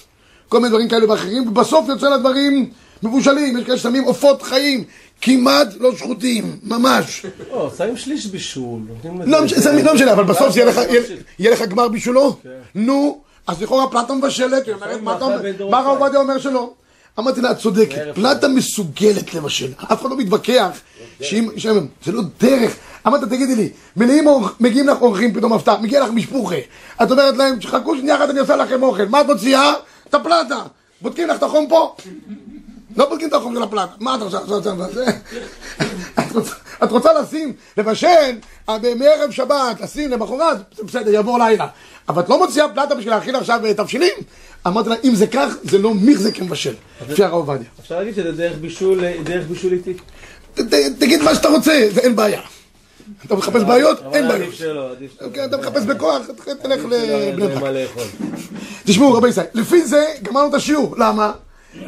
כל 0.48 0.58
מיני 0.58 0.68
דברים 0.68 0.88
כאלה 0.88 1.10
ואחרים, 1.10 1.48
ובסוף 1.48 1.88
יוצא 1.88 2.08
לה 2.08 2.18
דברים 2.18 2.70
מבושלים. 3.02 3.56
יש 3.56 3.64
כאלה 3.64 3.78
ששמים 3.78 4.04
עופות 4.04 4.42
חיים, 4.42 4.84
כמעט 5.20 5.68
לא 5.80 5.96
שחוטים, 5.96 6.56
ממש. 6.62 7.26
לא, 7.52 7.70
שמים 7.78 7.96
שליש 7.96 8.26
בישול. 8.26 8.80
לא 9.26 9.44
משנה, 9.44 9.60
זה 9.60 9.82
לא 9.82 9.94
משנה, 9.94 10.12
אבל 10.12 10.24
בסוף 10.24 10.56
יהיה 10.56 10.66
לך- 10.66 11.58
זה 11.58 11.66
גמר 11.66 11.88
בישולו. 11.88 12.36
נו, 12.74 13.20
אז 13.46 13.62
לכאורה 13.62 13.90
פלטה 13.90 14.14
מבשלת, 14.14 14.66
היא 14.66 14.74
אומרת, 14.74 15.00
מה 15.02 15.12
הרב 15.12 15.42
חיים. 15.42 15.98
עובדיה 15.98 16.20
אומר 16.20 16.38
שלא? 16.38 16.72
אמרתי 17.20 17.40
לה, 17.40 17.50
את 17.50 17.58
צודקת, 17.58 17.96
פלטה 18.14 18.48
מסוגלת 18.48 19.34
לבשל, 19.34 19.72
אף 19.92 20.00
אחד 20.02 20.10
לא 20.10 20.16
מתווכח 20.16 20.68
שאם, 21.22 21.48
שאם- 21.56 21.86
זה 22.04 22.12
לא 22.12 22.22
דרך. 22.40 22.72
אמרת, 23.06 23.20
תגידי 23.24 23.54
לי, 23.54 23.68
מלאים 23.96 24.26
אורח- 24.26 24.54
מגיעים 24.60 24.88
לך 24.88 25.02
אורחים 25.02 25.34
פתאום 25.34 25.52
הפתעה, 25.52 25.80
מגיע 25.80 26.04
לך 26.04 26.10
משפוחה, 26.10 26.56
את 27.02 27.10
אומרת 27.10 27.36
להם, 27.36 27.56
חכו 27.64 27.96
שנייה 27.96 28.16
אחת 28.16 28.30
אני 28.30 28.38
עושה 28.38 28.56
לכם 28.56 28.82
אוכל, 28.82 29.04
מה 29.04 29.20
את 29.20 29.26
מוציאה? 29.26 29.72
את 30.08 30.14
הפלטה. 30.14 30.62
בודקים 31.02 31.28
לך 31.28 31.36
את 31.36 31.42
החום 31.42 31.66
פה? 31.68 31.94
לא 32.96 33.08
בודקים 33.08 33.28
את 33.28 33.34
החום 33.34 33.54
של 33.54 33.62
הפלטה. 33.62 33.92
מה 34.00 34.14
את 34.14 34.20
רוצה? 34.22 34.38
את 34.38 34.48
רוצה- 34.48 34.70
את 36.84 36.90
רוצה- 36.90 37.10
לשים, 37.22 37.52
לבשל, 37.76 38.06
אה, 38.68 38.76
מערב 38.96 39.30
שבת, 39.30 39.80
לשים 39.80 40.10
למחרת, 40.10 40.56
בסדר, 40.84 41.10
יעבור 41.10 41.38
לילה. 41.38 41.66
אבל 42.08 42.22
את 42.22 42.28
לא 42.28 42.38
מוציאה 42.38 42.68
פלטה 42.68 42.94
בשביל 42.94 43.12
להאכיל 43.14 43.36
עכשיו 43.36 43.60
אה, 43.66 43.74
תבשילים? 43.74 44.12
אמרתי 44.66 44.88
לה, 44.88 44.94
אם 45.04 45.14
זה 45.14 45.26
כך, 45.26 45.52
זה 45.62 45.78
לא 45.78 45.94
מחזק 45.94 46.34
כמבשל. 46.34 46.74
לפי 47.08 47.24
הרב 47.24 47.32
עובדיה. 47.34 47.66
אפשר 47.80 47.98
להגיד 47.98 48.14
שזה 48.14 48.32
דרך 48.32 48.56
בישול, 48.60 49.00
דרך 49.24 49.46
בישול 49.48 49.72
ת- 50.54 50.60
תגיד 50.98 51.22
מה 51.22 51.34
שאתה 51.34 51.48
רוצה, 51.48 51.88
זה 51.94 52.00
אין 52.00 52.16
בעיה. 52.16 52.40
אתה 53.26 53.34
מחפש 53.34 53.62
בעיות? 53.62 53.98
אין 54.12 54.28
בעיות. 54.28 54.42
עדיף 54.42 54.54
שלא, 54.54 54.90
עדיף 54.90 55.10
שלא. 55.18 55.26
אוקיי, 55.26 55.44
אתה 55.44 55.56
מחפש 55.56 55.82
בכוח, 55.84 56.22
תלך 56.62 56.80
לבני 56.90 57.48
ברק. 57.60 57.88
תשמעו 58.84 59.12
רבי 59.12 59.28
ישראל, 59.28 59.46
לפי 59.54 59.82
זה 59.86 60.04
גמרנו 60.22 60.48
את 60.48 60.54
השיעור, 60.54 60.94
למה? 60.98 61.32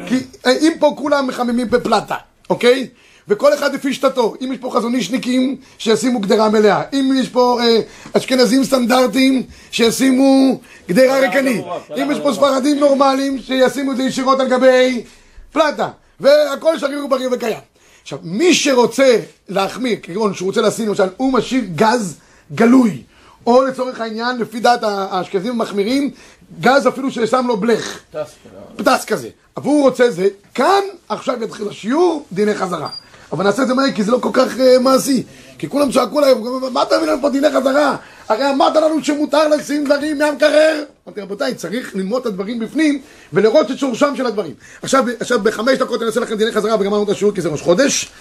כי 0.07 0.15
אה, 0.45 0.51
אם 0.51 0.73
פה 0.79 0.93
כולם 0.97 1.27
מחממים 1.27 1.69
בפלטה, 1.69 2.15
אוקיי? 2.49 2.87
וכל 3.27 3.53
אחד 3.53 3.73
לפי 3.73 3.93
שיטתו, 3.93 4.33
אם 4.41 4.51
יש 4.53 4.59
פה 4.59 4.71
חזון 4.71 4.95
אישניקים, 4.95 5.55
שישימו 5.77 6.19
גדרה 6.19 6.49
מלאה, 6.49 6.81
אם 6.93 7.11
יש 7.19 7.29
פה 7.29 7.59
אה, 7.61 7.79
אשכנזים 8.13 8.63
סטנדרטיים, 8.63 9.43
שישימו 9.71 10.59
גדרה 10.89 11.19
ריקנית, 11.19 11.65
אם 12.01 12.11
יש 12.11 12.19
פה. 12.19 12.33
ספרדים 12.33 12.79
נורמליים, 12.79 13.39
שישימו 13.39 13.91
את 13.91 13.97
זה 13.97 14.03
ישירות 14.03 14.39
על 14.39 14.47
גבי 14.47 15.03
פלטה, 15.51 15.89
והכל 16.19 16.79
שריר 16.79 17.05
ובריא 17.05 17.27
וקיים. 17.31 17.57
עכשיו, 18.01 18.19
מי 18.23 18.53
שרוצה 18.53 19.19
להחמיר, 19.49 19.97
כגון 20.03 20.33
שהוא 20.33 20.47
רוצה 20.47 20.61
לשים, 20.61 20.87
למשל, 20.87 21.07
הוא 21.17 21.33
משאיר 21.33 21.63
גז 21.75 22.17
גלוי, 22.55 23.03
או 23.47 23.65
לצורך 23.65 24.01
העניין, 24.01 24.37
לפי 24.37 24.59
דעת 24.59 24.83
האשכנזים 24.83 25.51
המחמירים, 25.51 26.11
גז 26.59 26.87
אפילו 26.87 27.11
ששם 27.11 27.45
לו 27.47 27.57
בלך. 27.57 27.99
טס, 28.11 28.35
פטס 28.75 29.05
כזה. 29.05 29.29
אבל 29.57 29.65
הוא 29.65 29.81
רוצה 29.81 30.11
זה, 30.11 30.27
כאן 30.53 30.81
עכשיו 31.09 31.43
יתחיל 31.43 31.69
השיעור, 31.69 32.25
דיני 32.31 32.55
חזרה. 32.55 32.89
אבל 33.31 33.43
נעשה 33.43 33.61
את 33.61 33.67
זה 33.67 33.73
מהר, 33.73 33.91
כי 33.91 34.03
זה 34.03 34.11
לא 34.11 34.17
כל 34.17 34.29
כך 34.33 34.57
uh, 34.57 34.79
מעשי. 34.81 35.23
כי 35.57 35.69
כולם 35.69 35.91
צעקו 35.91 36.19
להם, 36.19 36.37
מה 36.73 36.83
אתה 36.83 36.97
מביא 36.97 37.07
לנו 37.07 37.21
פה 37.21 37.29
דיני 37.29 37.47
חזרה? 37.49 37.95
הרי 38.29 38.49
אמרת 38.49 38.75
לנו 38.75 39.03
שמותר 39.03 39.47
לשים 39.47 39.85
דברים 39.85 40.17
מהמקרר. 40.17 40.83
אמרתי, 41.07 41.21
רבותיי, 41.21 41.55
צריך 41.55 41.95
ללמוד 41.95 42.21
את 42.21 42.27
הדברים 42.27 42.59
בפנים, 42.59 43.01
ולראות 43.33 43.71
את 43.71 43.77
שורשם 43.77 44.15
של 44.15 44.25
הדברים. 44.25 44.53
עכשיו, 44.81 45.05
עכשיו 45.19 45.39
בחמש 45.39 45.77
דקות 45.77 46.01
אני 46.01 46.07
אעשה 46.09 46.19
לכם 46.19 46.35
דיני 46.35 46.51
חזרה, 46.51 46.75
וגמרנו 46.75 47.03
את 47.03 47.09
השיעור 47.09 47.35
כי 47.35 47.41
זה 47.41 47.49
ראש 47.49 47.61
חודש. 47.61 48.11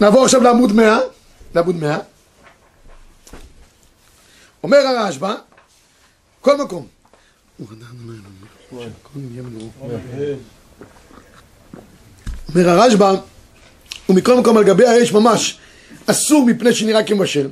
נעבור 0.00 0.24
עכשיו 0.24 0.42
לעמוד 0.42 0.72
100, 0.72 0.98
לעמוד 1.54 1.76
100. 1.76 1.98
אומר 4.62 4.78
הרשב"א, 4.78 5.34
כל 6.40 6.56
מקום. 6.56 6.86
אומר 12.48 12.68
הרשב"א, 12.68 13.14
ומכל 14.08 14.40
מקום 14.40 14.56
על 14.56 14.64
גבי 14.64 14.86
האש 14.86 15.12
ממש 15.12 15.58
אסור 16.06 16.46
מפני 16.46 16.74
שנראה 16.74 17.04
כמשל. 17.04 17.48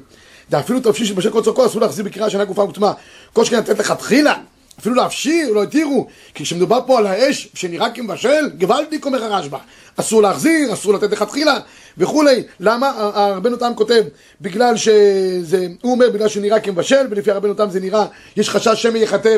ואפילו 0.50 0.80
תבשיל 0.80 1.06
שבשל 1.06 1.30
כל 1.30 1.42
צורכו 1.42 1.66
אסור 1.66 1.80
להחזיר 1.80 2.04
בקריאה 2.04 2.30
שאינה 2.30 2.44
גופה 2.44 2.62
וטמאה. 2.62 2.92
כל 3.32 3.44
שכן 3.44 3.58
לתת 3.58 3.78
לכתחילה, 3.78 4.34
אפילו 4.80 4.95
להפשיר, 4.95 5.52
לא 5.52 5.62
התירו. 5.62 6.06
כי 6.35 6.45
כשמדובר 6.45 6.80
פה 6.87 6.99
על 6.99 7.06
האש 7.06 7.49
שנראה 7.54 7.90
כמשל, 7.90 8.50
גוואלדיק 8.59 9.04
אומר 9.04 9.25
הרשב"א. 9.25 9.59
אסור 9.97 10.23
להחזיר, 10.23 10.73
אסור 10.73 10.95
לתת 10.95 11.12
לכתחילה 11.12 11.59
וכולי. 11.99 12.42
למה? 12.61 12.92
הרבנו 12.97 13.56
תם 13.56 13.73
כותב, 13.75 14.02
בגלל 14.40 14.76
שזה, 14.76 15.66
הוא 15.83 15.92
אומר 15.92 16.11
בגלל 16.11 16.28
שנראה 16.28 16.61
כמשל, 16.61 17.06
ולפי 17.11 17.30
הרבנו 17.30 17.54
תם 17.54 17.71
זה 17.71 17.80
נראה, 17.80 18.06
יש 18.37 18.50
חשש 18.50 18.83
שמא 18.83 18.99
יחטא 18.99 19.37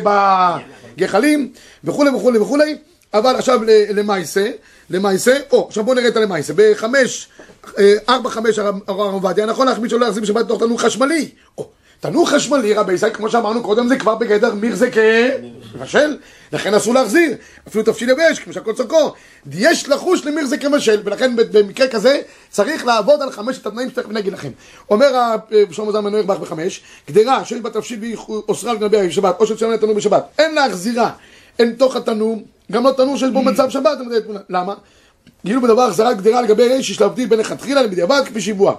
בגחלים, 0.96 1.52
וכולי 1.84 2.10
וכולי 2.10 2.38
וכולי. 2.38 2.76
אבל 3.14 3.36
עכשיו 3.36 3.60
למעשה, 3.94 4.50
למעשה, 4.90 5.36
או, 5.50 5.66
עכשיו 5.66 5.84
בואו 5.84 5.96
נראה 5.96 6.08
את 6.08 6.16
הלמעשה. 6.16 6.52
בחמש, 6.56 7.28
אה, 7.78 7.94
ארבע, 8.08 8.30
חמש, 8.30 8.58
הרב 8.58 8.80
עובדיה, 8.88 9.46
נכון 9.46 9.66
להחמיד 9.66 9.90
שלא 9.90 10.00
להחזיר 10.00 10.22
בשבת 10.22 10.44
בתוך 10.44 10.62
תנור 10.62 10.80
חשמלי. 10.80 11.28
או, 11.58 11.68
תנור 12.00 12.30
חשמלי, 12.30 12.74
רבי 12.74 12.92
ישראל, 12.92 13.14
כמו 13.14 13.30
שאמרנו 13.30 13.62
קודם, 13.62 13.88
זה 13.88 13.98
כבר 13.98 14.14
בגדר 14.14 14.54
מירזה 14.54 14.90
כמשל, 14.90 16.16
לכן 16.52 16.74
אסור 16.74 16.94
להחזיר. 16.94 17.34
אפילו 17.68 17.84
תבשיל 17.84 18.10
יבש, 18.10 18.38
כמו 18.38 18.52
שהכל 18.52 18.72
צורכו. 18.72 19.12
יש 19.52 19.88
לחוש 19.88 20.26
למירזה 20.26 20.58
כמשל, 20.58 21.00
ולכן 21.04 21.36
במקרה 21.36 21.88
כזה 21.88 22.20
צריך 22.50 22.86
לעבוד 22.86 23.22
על 23.22 23.30
חמשת 23.30 23.66
התנאים 23.66 23.90
שתכף 23.90 24.08
נגיד 24.08 24.32
לכם. 24.32 24.50
אומר 24.90 25.14
אה, 25.14 25.34
שלמה 25.70 25.92
זלמן 25.92 26.10
נוירבך 26.10 26.38
בחמש, 26.38 26.80
גדרה 27.10 27.44
שיש 27.44 27.60
בה 27.60 27.70
תבשיל 27.70 28.00
והיא 28.00 28.16
אוסרה 28.48 28.70
על 28.70 28.78
גנבי 28.78 29.08
בשבת, 29.08 29.36
או 29.40 29.46
שצריך 29.46 29.72
לתנור 29.72 29.94
בשבת, 29.94 30.24
אין 30.38 30.54
להחזירה. 30.54 31.10
אין 31.58 31.72
תוך 31.72 31.96
התנור, 31.96 32.42
גם 32.72 32.84
לא 32.84 32.90
תנור 32.90 33.16
שיש 33.16 33.30
בו 33.30 33.42
מצב 33.42 33.70
שבת, 33.70 33.98
למה? 34.48 34.74
כאילו 35.46 35.60
בדבר 35.62 35.82
החזרת 35.82 36.16
גדרה 36.16 36.42
לגבי 36.42 36.80
אש, 36.80 36.90
יש 36.90 37.00
להבדיל 37.00 37.28
בין 37.28 37.38
לכתחילה 37.38 37.82
לבדיעבד 37.82 38.22
כפי 38.26 38.40
שיבוע. 38.40 38.74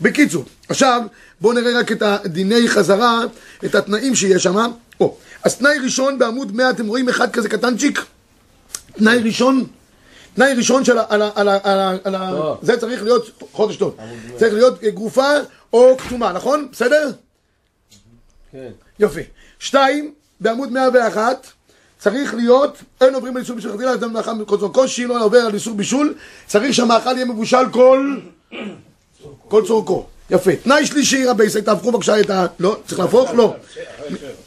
בקיצור, 0.00 0.44
עכשיו 0.68 1.02
בואו 1.40 1.52
נראה 1.52 1.78
רק 1.78 1.92
את 1.92 2.02
הדיני 2.02 2.68
חזרה, 2.68 3.20
את 3.64 3.74
התנאים 3.74 4.14
שיש 4.14 4.42
שם. 4.42 4.56
או, 5.00 5.16
אז 5.44 5.56
תנאי 5.56 5.78
ראשון 5.84 6.18
בעמוד 6.18 6.52
100, 6.56 6.70
אתם 6.70 6.86
רואים 6.86 7.08
אחד 7.08 7.30
כזה 7.32 7.48
קטנצ'יק? 7.48 8.04
תנאי 8.92 9.18
ראשון, 9.24 9.64
תנאי 10.34 10.54
ראשון 10.54 10.84
של 10.84 10.98
ה... 10.98 11.04
על 11.08 11.22
ה- 11.22 11.30
על 11.34 11.48
ה- 11.48 11.58
על 11.64 11.78
ה- 11.80 11.96
על 12.04 12.14
ה-. 12.14 12.54
זה 12.62 12.76
צריך 12.80 13.02
להיות 13.02 13.30
חודש 13.52 13.76
טוב. 13.76 13.96
צריך 14.36 14.54
להיות 14.54 14.80
גרופה 14.84 15.26
או 15.72 15.96
כתומה, 15.98 16.32
נכון? 16.32 16.68
בסדר? 16.72 17.10
כן. 18.52 18.70
יופי. 18.98 19.20
שתיים, 19.58 20.12
בעמוד 20.40 20.72
101, 20.72 21.46
צריך 22.04 22.34
להיות, 22.34 22.82
אין 23.00 23.14
עוברים 23.14 23.36
על 23.36 23.42
איסור 23.42 23.56
בישול 23.56 23.72
חתילה, 23.72 23.94
אדם 23.94 24.12
מאכל 24.12 24.32
מכל 24.32 24.58
זמן. 24.58 24.68
כל 24.72 24.86
לא 24.98 25.24
עובר 25.24 25.38
על 25.38 25.54
איסור 25.54 25.74
בישול, 25.74 26.14
צריך 26.46 26.74
שהמאכל 26.74 27.10
יהיה 27.14 27.24
מבושל 27.24 27.70
כל... 27.70 28.16
כל 29.48 29.62
צורכו. 29.66 30.06
יפה. 30.30 30.50
תנאי 30.62 30.86
שלישי, 30.86 31.24
רבי 31.26 31.44
ישראל, 31.44 31.64
תהפכו 31.64 31.92
בבקשה 31.92 32.20
את 32.20 32.30
ה... 32.30 32.46
לא, 32.58 32.76
צריך 32.86 33.00
להפוך? 33.00 33.30
לא. 33.34 33.56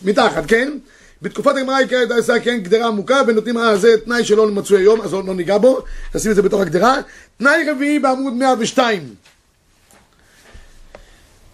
מתחת, 0.02 0.44
כן? 0.48 0.78
בתקופת 1.22 1.56
הגמרא 1.56 1.82
את 1.82 2.12
העשה, 2.12 2.40
כן, 2.40 2.58
גדרה 2.58 2.88
עמוקה, 2.88 3.22
ונותנים, 3.28 3.58
אה, 3.58 3.78
זה 3.78 3.96
תנאי 4.06 4.26
שלא 4.26 4.48
מצוי 4.48 4.82
היום, 4.82 5.02
אז 5.02 5.14
לא 5.14 5.24
לא 5.24 5.36
ניגע 5.36 5.58
בו, 5.58 5.80
נשים 6.16 6.32
את 6.32 6.36
זה 6.36 6.42
בתוך 6.42 6.62
הגדרה. 6.62 6.96
תנאי 7.38 7.70
רביעי 7.72 8.00
בעמוד 8.00 8.34
102. 8.34 9.16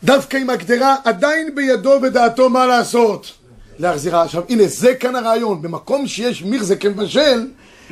דווקא 0.04 0.38
עם 0.38 0.50
הגדרה 0.50 0.96
עדיין 1.04 1.56
בידו 1.56 2.00
ודעתו 2.04 2.50
מה 2.50 2.66
לעשות. 2.66 3.43
להחזירה. 3.80 4.24
עכשיו, 4.24 4.44
הנה, 4.50 4.64
זה 4.68 4.96
כאן 4.96 5.16
הרעיון. 5.16 5.62
במקום 5.62 6.08
שיש 6.08 6.44
מירזה 6.44 6.76
כמבשל, 6.76 7.48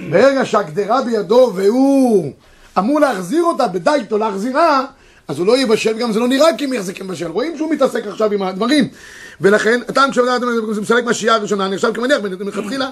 ברגע 0.09 0.45
שהגדרה 0.45 1.01
בידו 1.01 1.51
והוא 1.55 2.31
אמור 2.77 2.99
להחזיר 2.99 3.43
אותה, 3.43 3.67
בדי 3.67 3.91
איתו 3.95 4.17
להחזירה, 4.17 4.85
אז 5.27 5.39
הוא 5.39 5.47
לא 5.47 5.57
יבשל, 5.57 5.93
גם 5.93 6.11
זה 6.11 6.19
לא 6.19 6.27
נראה 6.27 6.57
כמירזה 6.57 6.93
כמבשל. 6.93 7.27
רואים 7.27 7.57
שהוא 7.57 7.71
מתעסק 7.71 8.07
עכשיו 8.07 8.33
עם 8.33 8.41
הדברים. 8.41 8.87
ולכן, 9.41 9.79
הטעם 9.87 10.11
כשאדם 10.11 10.41
מסלק 10.81 11.03
מהשיעה 11.03 11.35
הראשונה, 11.35 11.67
נחשב 11.67 11.91
כמניח 11.93 12.21
מלכתחילה, 12.21 12.89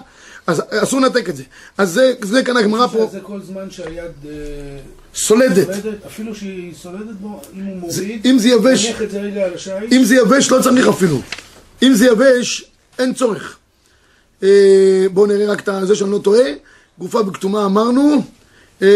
אז 0.47 0.63
אסור 0.69 1.01
לנתק 1.01 1.29
את 1.29 1.35
זה. 1.35 1.43
אז 1.77 1.91
זה, 1.91 2.13
זה 2.21 2.43
כאן 2.43 2.57
הגמרא 2.57 2.87
פה 2.87 3.09
זה 3.11 3.19
כל 3.19 3.41
זמן 3.41 3.71
שהיד 3.71 4.11
אה, 4.25 4.31
סולדת. 5.15 5.65
סולדת, 5.65 6.05
אפילו 6.05 6.35
שהיא 6.35 6.73
סולדת 6.75 7.15
בו, 7.21 7.41
אם 7.57 7.65
הוא 7.65 7.75
מוריד, 7.75 8.25
אם 8.25 8.39
זה 8.39 8.49
יבש, 8.49 8.93
אם 9.91 10.03
זה 10.03 10.15
יבש 10.15 10.51
לא 10.51 10.61
צריך 10.61 10.87
אפילו. 10.87 11.21
אם 11.83 11.93
זה 11.93 12.05
יבש, 12.05 12.71
אין 12.99 13.13
צורך. 13.13 13.57
אה, 14.43 15.05
בואו 15.13 15.25
נראה 15.25 15.51
רק 15.51 15.69
את 15.69 15.87
זה 15.87 15.95
שאני 15.95 16.11
לא 16.11 16.17
טועה. 16.17 16.43
גופה 16.99 17.23
בכתומה 17.23 17.65
אמרנו, 17.65 18.21
אה, 18.81 18.87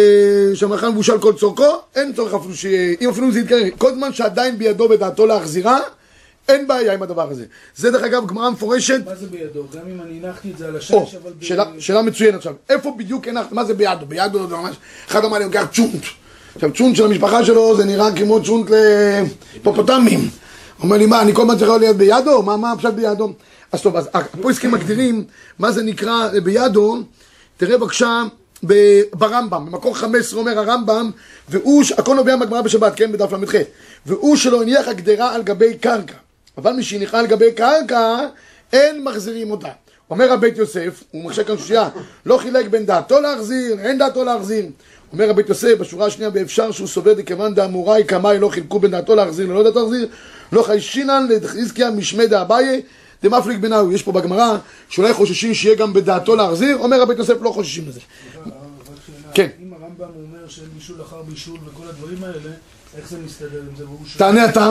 שהמאכל 0.53 0.89
מבושל 0.89 1.19
כל 1.19 1.33
צורכו, 1.33 1.77
אין 1.95 2.13
צורך 2.13 2.33
אפילו 2.33 2.55
שיהיה, 2.55 2.95
אם 3.01 3.09
אפילו 3.09 3.31
זה 3.31 3.39
יתקרר, 3.39 3.63
כל 3.77 3.93
זמן 3.93 4.13
שעדיין 4.13 4.57
בידו 4.57 4.89
בדעתו 4.89 5.25
להחזירה, 5.25 5.79
אין 6.47 6.67
בעיה 6.67 6.93
עם 6.93 7.03
הדבר 7.03 7.29
הזה. 7.29 7.45
זה 7.75 7.91
דרך 7.91 8.03
אגב 8.03 8.27
גמרא 8.27 8.49
מפורשת, 8.49 9.01
מה 9.05 9.15
זה 9.15 9.27
בידו? 9.27 9.63
גם 9.75 9.81
אם 9.91 10.01
אני 10.01 10.19
הנחתי 10.23 10.51
את 10.51 10.57
זה 10.57 10.67
על 10.67 10.73
או, 10.73 10.77
השש, 10.77 11.15
אבל... 11.15 11.31
ב- 11.39 11.43
שאלה, 11.43 11.65
שאלה 11.79 12.01
מצוינת 12.01 12.35
עכשיו, 12.35 12.53
איפה 12.69 12.95
בדיוק 12.97 13.27
הנחת, 13.27 13.51
מה 13.51 13.63
זה 13.63 13.73
בידו? 13.73 14.05
בידו 14.05 14.47
זה 14.47 14.55
ממש, 14.55 14.75
אחד 15.07 15.25
אמר 15.25 15.37
לי, 15.37 15.45
לוקח 15.45 15.67
צ'ונט. 15.73 16.03
עכשיו 16.55 16.71
צ'ונט 16.73 16.95
של 16.95 17.05
המשפחה 17.05 17.45
שלו 17.45 17.77
זה 17.77 17.85
נראה 17.85 18.15
כמו 18.15 18.43
צ'ונט 18.43 18.69
להיפופוטמים. 19.53 20.29
אומר 20.83 20.97
לי, 20.97 21.05
מה, 21.05 21.21
אני 21.21 21.33
כל 21.33 21.41
הזמן 21.41 21.57
צריך 21.57 21.71
להיות 21.71 21.97
בידו? 21.97 22.41
מה, 22.41 22.57
מה 22.57 22.71
הפשט 22.71 22.93
בידו? 22.93 23.33
אז 23.73 23.81
טוב, 23.81 23.95
אז 23.95 24.09
הפויסקים 24.13 24.71
מגדירים 24.71 25.23
מה 25.59 25.71
זה 25.71 25.83
נקרא 25.83 26.29
בידו, 26.43 26.97
תראה 27.57 27.77
בבקשה 27.77 28.23
ברמב"ם, 29.13 29.65
במקור 29.65 29.97
15 29.97 30.39
אומר 30.39 30.59
הרמב"ם, 30.59 31.11
והוא, 31.49 31.83
הכל 31.97 32.15
נובע 32.15 32.35
מהגמרא 32.35 32.61
בשבת, 32.61 32.93
כן, 32.95 33.11
בדף 33.11 33.31
ל"ח, 33.33 33.55
והוא 34.05 34.35
שלא 34.35 34.61
הניח 34.61 34.87
הגדרה 34.87 35.35
על 35.35 35.43
גבי 35.43 35.77
קרקע, 35.77 36.13
אבל 36.57 36.73
מי 36.73 36.83
שהניחה 36.83 37.19
על 37.19 37.27
גבי 37.27 37.51
קרקע, 37.51 38.17
אין 38.73 39.03
מחזירים 39.03 39.51
אותה. 39.51 39.69
אומר 40.09 40.31
הבית 40.31 40.57
יוסף, 40.57 41.03
הוא 41.11 41.23
מחשב 41.23 41.43
כאן 41.43 41.57
שושייה, 41.57 41.89
לא 42.25 42.37
חילק 42.37 42.67
בין 42.67 42.85
דעתו 42.85 43.21
להחזיר, 43.21 43.79
אין 43.79 43.97
דעתו 43.97 44.23
להחזיר. 44.23 44.65
אומר 45.11 45.29
הבית 45.29 45.49
יוסף, 45.49 45.73
בשורה 45.79 46.05
השנייה, 46.05 46.29
באפשר 46.29 46.71
שהוא 46.71 46.87
סובר 46.87 47.13
דכיוון 47.13 47.53
דאמוראי 47.53 48.03
קמאי 48.03 48.39
לא 48.39 48.49
חילקו 48.49 48.79
בין 48.79 48.91
דעתו 48.91 49.15
להחזיר 49.15 49.47
ללא 49.47 49.63
דעתו 49.63 49.79
להחזיר, 49.79 50.07
לא 50.51 50.61
חיישינן 50.61 51.27
לחזקיה 51.29 51.91
משמי 51.91 52.27
דאביי, 52.27 52.81
דמפליג 53.23 53.57
בינאו. 53.61 53.91
יש 53.91 54.03
פה 54.03 54.11
בגמרא, 54.11 54.57
שאולי 54.89 55.13
חוששים 55.13 55.53
שיהיה 55.53 55.75
גם 55.75 55.93
בדעתו 55.93 56.35
להחזיר, 56.35 56.77
אומר 56.77 57.01
הבית 57.01 57.17
יוסף, 57.17 57.33
לא 57.41 57.49
חוששים 57.49 57.87
לזה. 57.87 57.99
כן. 59.33 59.49
אם 59.61 59.73
הרמב"ם 59.73 60.07
אומר 60.15 60.47
שאין 60.47 60.67
בישול 60.73 61.01
אחר 61.01 61.21
בישול 61.21 61.57
וכל 61.65 61.87
הדברים 61.89 62.23
האלה, 62.23 62.51
איך 62.97 63.09
זה 63.09 63.17
מסתדר 63.25 63.59
עם 63.69 63.75
זה? 63.77 63.83
תענה 64.17 64.45
אתה. 64.49 64.69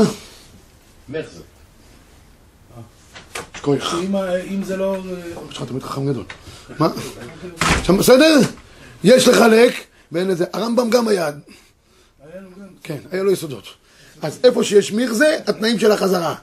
מאיך 1.09 1.27
זה? 1.37 1.41
שכוח. 3.57 3.91
שאם 3.91 4.17
ה- 4.17 4.37
אם 4.37 4.65
זה 4.65 4.77
לא... 4.77 4.97
יש 5.51 5.57
לך 5.57 5.65
תמיד 5.65 5.83
חכם 5.83 6.07
גדול. 6.09 6.25
מה? 6.79 6.89
עכשיו, 7.61 7.97
בסדר? 7.97 8.39
יש 9.05 9.29
לחלק 9.29 9.75
בין 10.13 10.31
איזה, 10.31 10.45
הרמב"ם 10.53 10.91
גם 10.91 11.09
היה. 11.09 11.31
כן, 12.83 12.97
היה 13.13 13.23
לו 13.23 13.31
יסודות. 13.31 13.65
אז 14.23 14.39
איפה 14.45 14.65
שיש 14.65 14.93
מכזה, 14.93 15.39
התנאים 15.47 15.79
של 15.79 15.93
החזרה. 15.93 16.35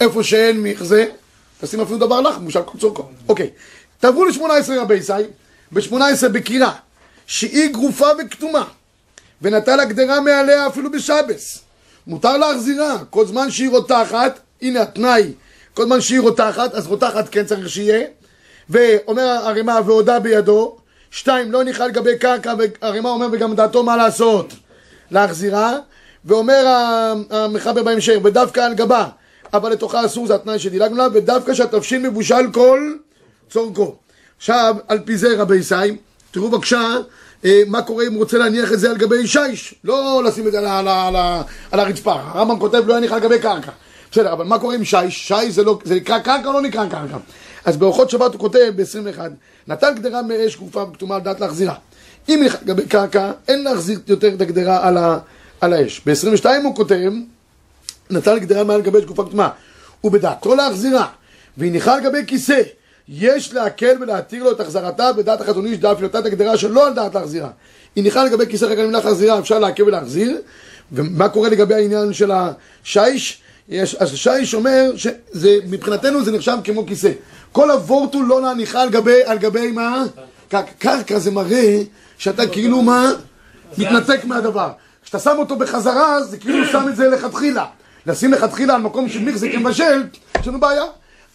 איפה 0.00 0.22
שאין 0.22 0.62
מכזה, 0.62 1.06
תשים 1.62 1.80
אפילו 1.80 1.98
דבר 1.98 2.20
לך, 2.20 2.38
מושל 2.38 2.62
כל 2.62 2.78
צורכו. 2.78 3.04
אוקיי, 3.28 3.50
תעברו 4.00 4.24
ל-18 4.24 4.72
רבי 4.80 4.94
ישי, 4.94 5.12
ב-18 5.72 6.28
בקירה, 6.32 6.72
שהיא 7.26 7.72
גרופה 7.72 8.06
וכתומה, 8.18 8.64
ונטל 9.42 9.80
הגדרה 9.80 10.20
מעליה 10.20 10.66
אפילו 10.66 10.90
בשבס. 10.90 11.60
מותר 12.06 12.36
להחזירה, 12.36 12.98
כל 13.10 13.26
זמן 13.26 13.50
שהיא 13.50 13.70
רותחת, 13.70 14.38
הנה 14.62 14.82
התנאי, 14.82 15.32
כל 15.74 15.84
זמן 15.84 16.00
שהיא 16.00 16.20
רותחת, 16.20 16.74
אז 16.74 16.86
רותחת 16.86 17.28
כן 17.28 17.44
צריך 17.44 17.68
שיהיה, 17.68 18.06
ואומר 18.70 19.22
הרמ"א 19.22 19.80
והודה 19.86 20.20
בידו, 20.20 20.76
שתיים, 21.10 21.52
לא 21.52 21.60
הניחה 21.60 21.86
לגבי 21.86 22.18
קרקע, 22.18 22.54
והרמ"א 22.58 23.08
אומר 23.08 23.26
וגם 23.32 23.54
דעתו 23.54 23.82
מה 23.82 23.96
לעשות, 23.96 24.52
להחזירה, 25.10 25.76
ואומר 26.24 26.66
המחבר 27.30 27.82
בהמשך, 27.82 28.16
ודווקא 28.24 28.60
על 28.60 28.74
גבה, 28.74 29.08
אבל 29.52 29.72
לתוכה 29.72 30.06
אסור, 30.06 30.26
זה 30.26 30.34
התנאי 30.34 30.58
שדילגנו 30.58 30.94
עליו, 30.94 31.10
ודווקא 31.14 31.54
שהתבשיל 31.54 32.08
מבושל 32.08 32.52
כל 32.52 32.92
צורכו. 33.50 33.96
עכשיו, 34.36 34.76
על 34.88 34.98
פי 34.98 35.16
זה 35.16 35.28
רבי 35.38 35.56
ישי, 35.56 35.74
תראו 36.30 36.50
בבקשה 36.50 36.96
אה, 37.44 37.62
מה 37.66 37.82
קורה 37.82 38.06
אם 38.06 38.12
הוא 38.12 38.20
רוצה 38.20 38.38
להניח 38.38 38.72
את 38.72 38.80
זה 38.80 38.90
על 38.90 38.96
גבי 38.96 39.26
שיש, 39.26 39.74
לא 39.84 40.22
לשים 40.24 40.46
את 40.46 40.52
זה 40.52 40.58
על, 40.58 40.66
על, 40.66 40.88
על, 40.88 41.16
על 41.70 41.80
הרצפה. 41.80 42.12
הרמב"ם 42.12 42.58
כותב 42.58 42.82
לא 42.86 42.96
יניח 42.98 43.12
על 43.12 43.20
גבי 43.20 43.38
קרקע. 43.38 43.70
בסדר, 44.12 44.32
אבל 44.32 44.44
מה 44.44 44.58
קורה 44.58 44.74
עם 44.74 44.84
שיש? 44.84 45.28
שיש 45.28 45.54
זה, 45.54 45.64
לא, 45.64 45.78
זה 45.84 45.94
נקרא 45.94 46.18
קרקע 46.18 46.48
או 46.48 46.52
לא 46.52 46.62
נקרא 46.62 46.86
קרקע? 46.86 47.16
אז 47.64 47.76
באורחות 47.76 48.10
שבת 48.10 48.32
הוא 48.32 48.40
כותב 48.40 48.72
ב-21, 48.76 49.20
נתן 49.68 49.94
גדרה 49.94 50.22
מאש 50.22 50.56
גופה 50.56 50.82
וכתומה 50.82 51.14
על 51.14 51.20
דעת 51.20 51.40
להחזירה. 51.40 51.74
אם 52.28 52.42
היא 52.42 52.50
על 52.50 52.56
גבי 52.64 52.86
קרקע, 52.86 53.32
אין 53.48 53.64
להחזיר 53.64 53.98
יותר 54.06 54.34
את 54.34 54.40
הגדרה 54.40 54.88
על, 54.88 54.96
ה, 54.96 55.18
על 55.60 55.72
האש. 55.72 56.02
ב-22 56.06 56.46
הוא 56.64 56.76
כותב, 56.76 57.12
נתן 58.10 58.38
גדרה 58.38 58.64
מעל 58.64 58.82
גבי 58.82 59.02
תקופה 59.02 59.24
כתומה, 59.24 59.48
ובדעתו 60.04 60.54
להחזירה, 60.54 61.06
והניחה 61.56 61.94
על 61.94 62.00
גבי 62.00 62.26
כיסא, 62.26 62.62
יש 63.08 63.54
להקל 63.54 63.96
ולהתיר 64.00 64.44
לו 64.44 64.52
את 64.52 64.60
החזרתה 64.60 65.12
בדעת 65.12 65.40
החזון 65.40 65.66
איש 65.66 65.78
דאף 65.78 66.00
לאותה 66.00 66.18
הגדרה 66.18 66.56
שלא 66.56 66.86
על 66.86 66.94
דעת 66.94 67.14
להחזירה. 67.14 67.50
הניחה 67.96 68.28
גבי 68.28 68.46
כיסא 68.46 68.64
רק 68.64 68.78
על 68.78 68.86
מלאך 68.86 69.06
החזירה, 69.06 69.38
אפשר 69.38 69.58
להקל 69.58 69.82
ולהחזיר, 69.82 70.40
ומה 70.92 71.28
קורה 71.28 71.48
לגבי 71.48 71.74
העניין 71.74 72.12
של 72.12 72.30
השיש? 72.32 73.42
יש, 73.68 73.94
אז 73.94 74.14
שיש 74.14 74.54
אומר 74.54 74.96
שזה, 74.96 75.56
מבחינתנו 75.66 76.24
זה 76.24 76.32
נחשב 76.32 76.56
כמו 76.64 76.86
כיסא. 76.86 77.10
כל 77.52 77.70
הוורט 77.70 78.14
הוא 78.14 78.24
לא 78.24 78.42
להניחה 78.42 78.82
על 78.82 78.90
גבי, 78.90 79.24
על 79.24 79.38
גבי 79.38 79.72
מה? 79.72 80.04
קרקע 80.78 81.18
זה 81.18 81.30
מראה 81.30 81.82
שאתה 82.18 82.46
כאילו 82.46 82.82
מה? 82.82 83.12
מתנתק 83.78 84.24
מהדבר. 84.24 84.70
כשאתה 85.02 85.18
שם 85.18 85.36
אותו 85.38 85.56
בחזרה, 85.56 86.22
זה 86.22 86.38
כאילו 86.38 86.66
שם 86.66 86.88
את 86.88 86.96
זה 86.96 87.08
לכתחילה. 87.08 87.66
לשים 88.06 88.32
לכתחילה 88.32 88.74
על 88.74 88.80
מקום 88.80 89.08
של 89.08 89.18
מיכזה 89.18 89.48
כמבשל, 89.52 90.02
יש 90.40 90.48
לנו 90.48 90.60
בעיה. 90.60 90.84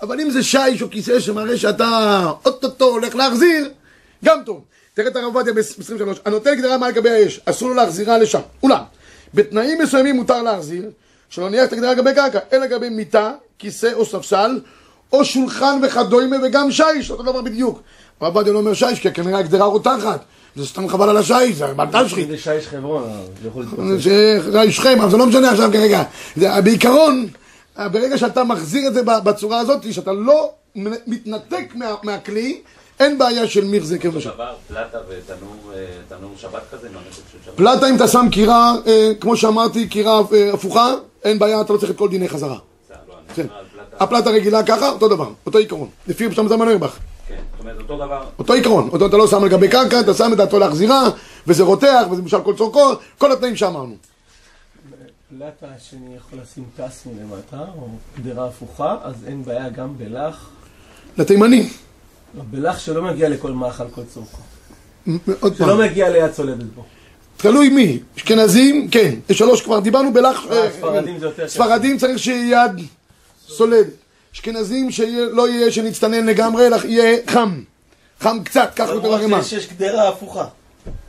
אבל 0.01 0.21
אם 0.21 0.29
זה 0.29 0.43
שיש 0.43 0.81
או 0.81 0.89
כיסא 0.89 1.19
שמראה 1.19 1.57
שאתה 1.57 2.21
אוטוטו 2.45 2.85
הולך 2.85 3.15
להחזיר, 3.15 3.69
גם 4.25 4.39
טוב. 4.45 4.61
תראה 4.93 5.07
את 5.07 5.15
הרב 5.15 5.25
עובדיה 5.25 5.53
ב-23, 5.53 6.19
הנוטל 6.25 6.55
גדרה 6.55 6.77
מעל 6.77 6.91
גבי 6.91 7.09
האש, 7.09 7.39
אסור 7.45 7.69
לו 7.69 7.75
להחזירה 7.75 8.17
לשם. 8.17 8.39
אולם, 8.63 8.83
בתנאים 9.33 9.81
מסוימים 9.81 10.15
מותר 10.15 10.41
להחזיר, 10.41 10.89
שלא 11.29 11.49
ניח 11.49 11.63
את 11.63 11.73
הגדרה 11.73 11.93
לגבי 11.93 12.13
קרקע, 12.15 12.39
אלא 12.53 12.65
לגבי 12.65 12.89
מיטה, 12.89 13.31
כיסא 13.59 13.93
או 13.93 14.05
ספסל, 14.05 14.59
או 15.13 15.25
שולחן 15.25 15.79
וכדומה 15.83 16.35
וגם 16.43 16.71
שיש, 16.71 17.11
אותו 17.11 17.23
דבר 17.23 17.41
בדיוק. 17.41 17.81
הרב 18.21 18.35
עובדיה 18.35 18.53
לא 18.53 18.59
אומר 18.59 18.73
שיש, 18.73 18.99
כי 18.99 19.13
כנראה 19.13 19.39
הגדרה 19.39 19.65
רותחת. 19.65 20.23
זה 20.57 20.65
סתם 20.65 20.89
חבל 20.89 21.09
על 21.09 21.17
השיש, 21.17 21.55
זה 21.55 21.67
בל 21.67 22.05
תשחית. 22.05 22.27
זה 22.27 22.37
שיש 22.37 22.67
חברון, 22.67 23.03
אה, 23.03 23.09
זה 23.41 23.47
יכול 23.47 23.61
להתפוצץ. 23.61 24.03
זה 24.51 24.71
שכם, 24.71 25.01
אבל 25.01 25.09
זה 25.09 25.17
לא 25.17 25.25
משנה 25.25 25.51
עכשיו 25.51 25.69
כרגע. 25.73 26.03
זה, 26.35 26.61
בעיקרון, 26.61 27.27
ברגע 27.77 28.17
שאתה 28.17 28.43
מחזיר 28.43 28.87
את 28.87 28.93
זה 28.93 29.01
בצורה 29.03 29.59
הזאת, 29.59 29.93
שאתה 29.93 30.11
לא 30.11 30.49
מתנתק 31.07 31.75
מה, 31.75 31.95
מהכלי, 32.03 32.61
אין 32.99 33.17
בעיה 33.17 33.47
של 33.47 33.65
מיכזה 33.65 33.97
כבשל. 33.97 34.29
דבר, 34.29 34.53
פלטה 34.67 34.97
ותנור 35.09 35.71
אה, 35.75 36.37
שבת 36.37 36.61
כזה, 36.71 36.87
לא 36.93 36.99
נתק 36.99 37.15
של 37.31 37.37
שבת. 37.45 37.55
פלטה 37.55 37.89
אם 37.89 37.95
אתה 37.95 38.07
שם 38.07 38.27
קירה, 38.31 38.75
אה, 38.87 39.11
כמו 39.19 39.37
שאמרתי, 39.37 39.87
קירה 39.87 40.21
הפוכה, 40.53 40.93
אין 41.23 41.39
בעיה, 41.39 41.61
אתה 41.61 41.73
לא 41.73 41.77
צריך 41.77 41.91
את 41.91 41.97
כל 41.97 42.09
דיני 42.09 42.29
חזרה. 42.29 42.57
זה, 42.87 42.93
לא, 43.07 43.13
כן. 43.35 43.47
הפלטה 43.99 44.29
רגילה 44.29 44.63
ככה, 44.63 44.89
אותו 44.89 45.07
דבר, 45.07 45.29
אותו 45.45 45.57
עיקרון. 45.57 45.89
לפי 46.07 46.29
פשטם 46.29 46.47
זמן 46.47 46.67
כן, 47.27 47.41
אותו 48.39 48.53
עיקרון, 48.53 48.89
אותו 48.89 49.05
אתה 49.05 49.17
לא 49.17 49.27
שם 49.27 49.43
על 49.43 49.49
גבי 49.49 49.67
קרקע, 49.67 49.99
אתה 49.99 50.13
שם 50.13 50.33
את 50.33 50.37
דעתו 50.37 50.59
להחזירה, 50.59 51.09
וזה 51.47 51.63
רותח, 51.63 52.07
וזה 52.11 52.21
משל 52.21 52.41
כל 52.43 52.55
צורכו, 52.55 52.93
כל 53.17 53.31
התנאים 53.31 53.55
שאמרנו. 53.55 53.95
פלטה 55.29 55.67
שאני 55.79 56.15
יכול 56.15 56.39
לשים 56.41 56.63
טס 56.77 57.05
מלמטה, 57.05 57.65
או 57.77 57.87
גדרה 58.17 58.47
הפוכה, 58.47 58.95
אז 59.03 59.15
אין 59.27 59.43
בעיה 59.45 59.69
גם 59.69 59.97
בלח. 59.97 60.49
לתימני. 61.17 61.69
לא, 62.37 62.43
בלח 62.51 62.79
שלא 62.79 63.01
מגיע 63.01 63.29
לכל 63.29 63.51
מאכל 63.51 63.89
כל 63.95 64.01
צורכו. 64.13 64.41
עוד 65.39 65.57
פעם. 65.57 65.67
שלא 65.67 65.77
מגיע 65.77 66.09
ליד 66.09 66.31
צולבת 66.31 66.63
בו. 66.75 66.83
תלוי 67.37 67.69
מי, 67.69 67.99
אשכנזים, 68.17 68.87
כן, 68.91 69.15
שלוש 69.31 69.61
כבר, 69.61 69.79
דיברנו 69.79 70.13
בלח... 70.13 70.45
אה, 70.51 70.63
אה, 70.63 70.71
ספרדים 70.71 71.19
זה 71.19 71.25
יותר 71.25 71.45
קשה. 71.45 71.53
ספרדים 71.53 71.97
צריך 71.97 72.19
שיהיה 72.19 72.65
יד 72.65 72.85
סולדת. 73.47 74.06
אשכנזים 74.37 74.91
שלא 74.91 75.49
יהיה 75.49 75.71
שנצטנן 75.71 76.25
לגמרי, 76.25 76.67
אלא 76.67 76.77
יהיה 76.85 77.17
חם. 77.27 77.61
חם 78.19 78.37
קצת, 78.43 78.69
קח 78.75 78.89
אותו 78.89 78.99
למרות 78.99 79.19
לרימה. 79.19 79.43
שיש- 79.43 79.53
יש 79.65 79.69
גדרה 79.73 80.09
הפוכה. 80.09 80.45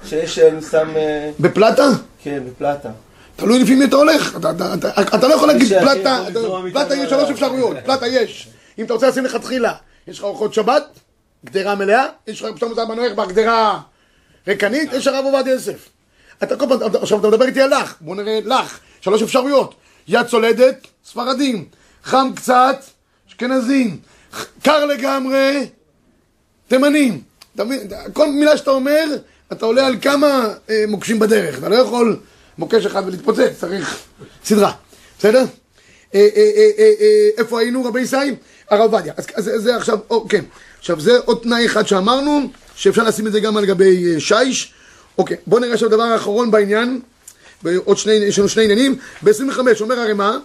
שיש, 0.07 0.39
שם, 0.71 0.97
אה, 0.97 1.31
בפלטה? 1.41 1.89
כן, 2.23 2.43
בפלטה. 2.49 2.89
תלוי 3.37 3.59
לפי 3.63 3.75
מי 3.75 3.85
אתה 3.85 3.97
הולך. 3.97 4.37
אתה- 4.37 4.51
אתה- 4.51 4.75
אתה 4.75 5.17
אתה 5.17 5.29
לא 5.29 5.35
יכול 5.35 5.49
להגיד 5.49 5.69
פלטה, 5.69 6.25
לזרום 6.29 6.71
פלטה 6.71 6.95
יש 6.95 7.01
שלוש 7.11 7.13
עליו. 7.13 7.31
אפשרויות, 7.31 7.77
פלטה 7.85 8.07
יש. 8.07 8.49
אם 8.79 8.85
אתה 8.85 8.93
רוצה 8.95 9.09
לשים 9.09 9.25
לכתחילה, 9.25 9.75
יש 10.09 10.19
לך 10.19 10.25
ארוחות 10.25 10.55
שבת, 10.55 10.85
גדרה 11.45 11.75
מלאה, 11.75 12.07
יש 12.27 12.43
לך 12.43 12.57
פתאום 12.57 12.75
זה 12.75 12.85
מנועך 12.85 13.13
בגדרה 13.13 13.81
ריקנית, 14.49 14.93
יש 14.93 15.07
הרב 15.07 15.25
עובדיה 15.25 15.53
יוסף. 15.53 15.89
אתה 16.43 16.57
כל 16.57 16.67
פעם, 16.69 16.87
אתה- 16.91 16.99
עכשיו 17.03 17.19
אתה 17.21 17.29
מדבר 17.29 17.45
איתי 17.47 17.61
על 17.61 17.75
לך, 17.81 17.95
בוא 18.01 18.17
נראה 18.17 18.39
לך, 18.45 18.79
שלוש 19.01 19.23
אפשרויות, 19.23 19.75
יד 20.09 20.27
צולדת, 20.27 20.87
ספרדים, 21.07 21.65
חם 22.05 22.31
קצת, 22.37 22.77
אשכנזים, 23.39 23.97
קר 24.63 24.85
לגמרי, 24.85 25.67
תימנים. 26.69 27.21
כל 28.13 28.31
מילה 28.31 28.57
שאתה 28.57 28.71
אומר, 28.71 29.05
אתה 29.53 29.67
עולה 29.67 29.87
על 29.87 29.97
כמה 30.03 30.55
אה, 30.71 30.85
מוקשים 30.89 31.19
בדרך. 31.19 31.59
אתה 31.59 31.69
לא 31.69 31.75
יכול 31.75 32.17
מוקש 32.59 32.87
אחד 32.87 33.03
ולהתפוצץ, 33.07 33.51
צריך 33.61 33.99
סדרה. 34.45 34.73
בסדר? 35.19 35.45
אה, 36.15 36.29
אה, 36.37 37.29
איפה 37.39 37.61
היינו, 37.61 37.85
רבי 37.85 38.01
ישי? 38.01 38.17
הרב 38.71 38.95
עובדיה. 38.95 39.13
אז 39.17 39.27
אז 39.35 39.63
זה 39.63 39.77
עכשיו, 39.77 39.99
או, 40.11 40.29
כן. 40.29 40.45
עכשיו 40.79 41.01
זה 41.01 41.19
עוד 41.25 41.39
תנאי 41.43 41.67
אחד 41.67 41.87
שאמרנו, 41.87 42.51
שאפשר 42.75 43.03
לשים 43.03 43.27
את 43.27 43.33
זה 43.33 43.41
גם 43.41 43.57
על 43.57 43.67
גבי 43.67 44.21
שיש. 44.21 44.73
אוקיי, 45.19 45.37
בואו 45.47 45.61
נראה 45.61 45.75
עכשיו 45.75 45.89
דבר 45.89 46.03
האחרון 46.03 46.51
בעניין, 46.51 47.01
ועוד 47.63 47.99
שני, 47.99 48.13
יש 48.13 48.39
לנו 48.39 48.49
שני 48.49 48.65
עניינים. 48.65 48.99
ב-25 49.23 49.59
אומר 49.81 50.01
הרמ"א, 50.01 50.39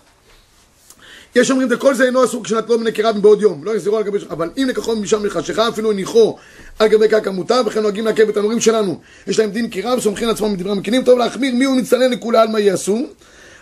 יש 1.35 1.51
אומרים 1.51 1.67
וכל 1.71 1.95
זה 1.95 2.05
אינו 2.05 2.25
אסור 2.25 2.43
כשנטלו 2.43 2.79
מנקרה 2.79 3.13
מבעוד 3.13 3.41
יום, 3.41 3.63
לא 3.63 3.75
יחזרו 3.75 3.97
על 3.97 4.03
גבי 4.03 4.17
אבל 4.29 4.49
אם 4.57 4.65
לקחו 4.69 4.95
משם 4.95 5.23
מחשכה, 5.23 5.69
אפילו 5.69 5.91
הניחו 5.91 6.37
על 6.79 6.87
גבי 6.87 7.07
קרקע 7.07 7.31
מותר, 7.31 7.61
וכן 7.65 7.81
נוהגים 7.81 8.05
לעכב 8.05 8.29
את 8.29 8.37
הנורים 8.37 8.59
שלנו. 8.59 8.99
יש 9.27 9.39
להם 9.39 9.49
דין 9.49 9.69
קירה 9.69 9.95
וסומכים 9.97 10.27
על 10.27 10.33
עצמם 10.33 10.53
מדברי 10.53 10.71
המקינים, 10.71 11.03
טוב 11.03 11.19
להחמיר 11.19 11.55
מי 11.55 11.65
הוא 11.65 11.77
מצטנן 11.77 12.11
לכולי 12.11 12.37
עלמא 12.37 12.57
יעשו. 12.57 12.99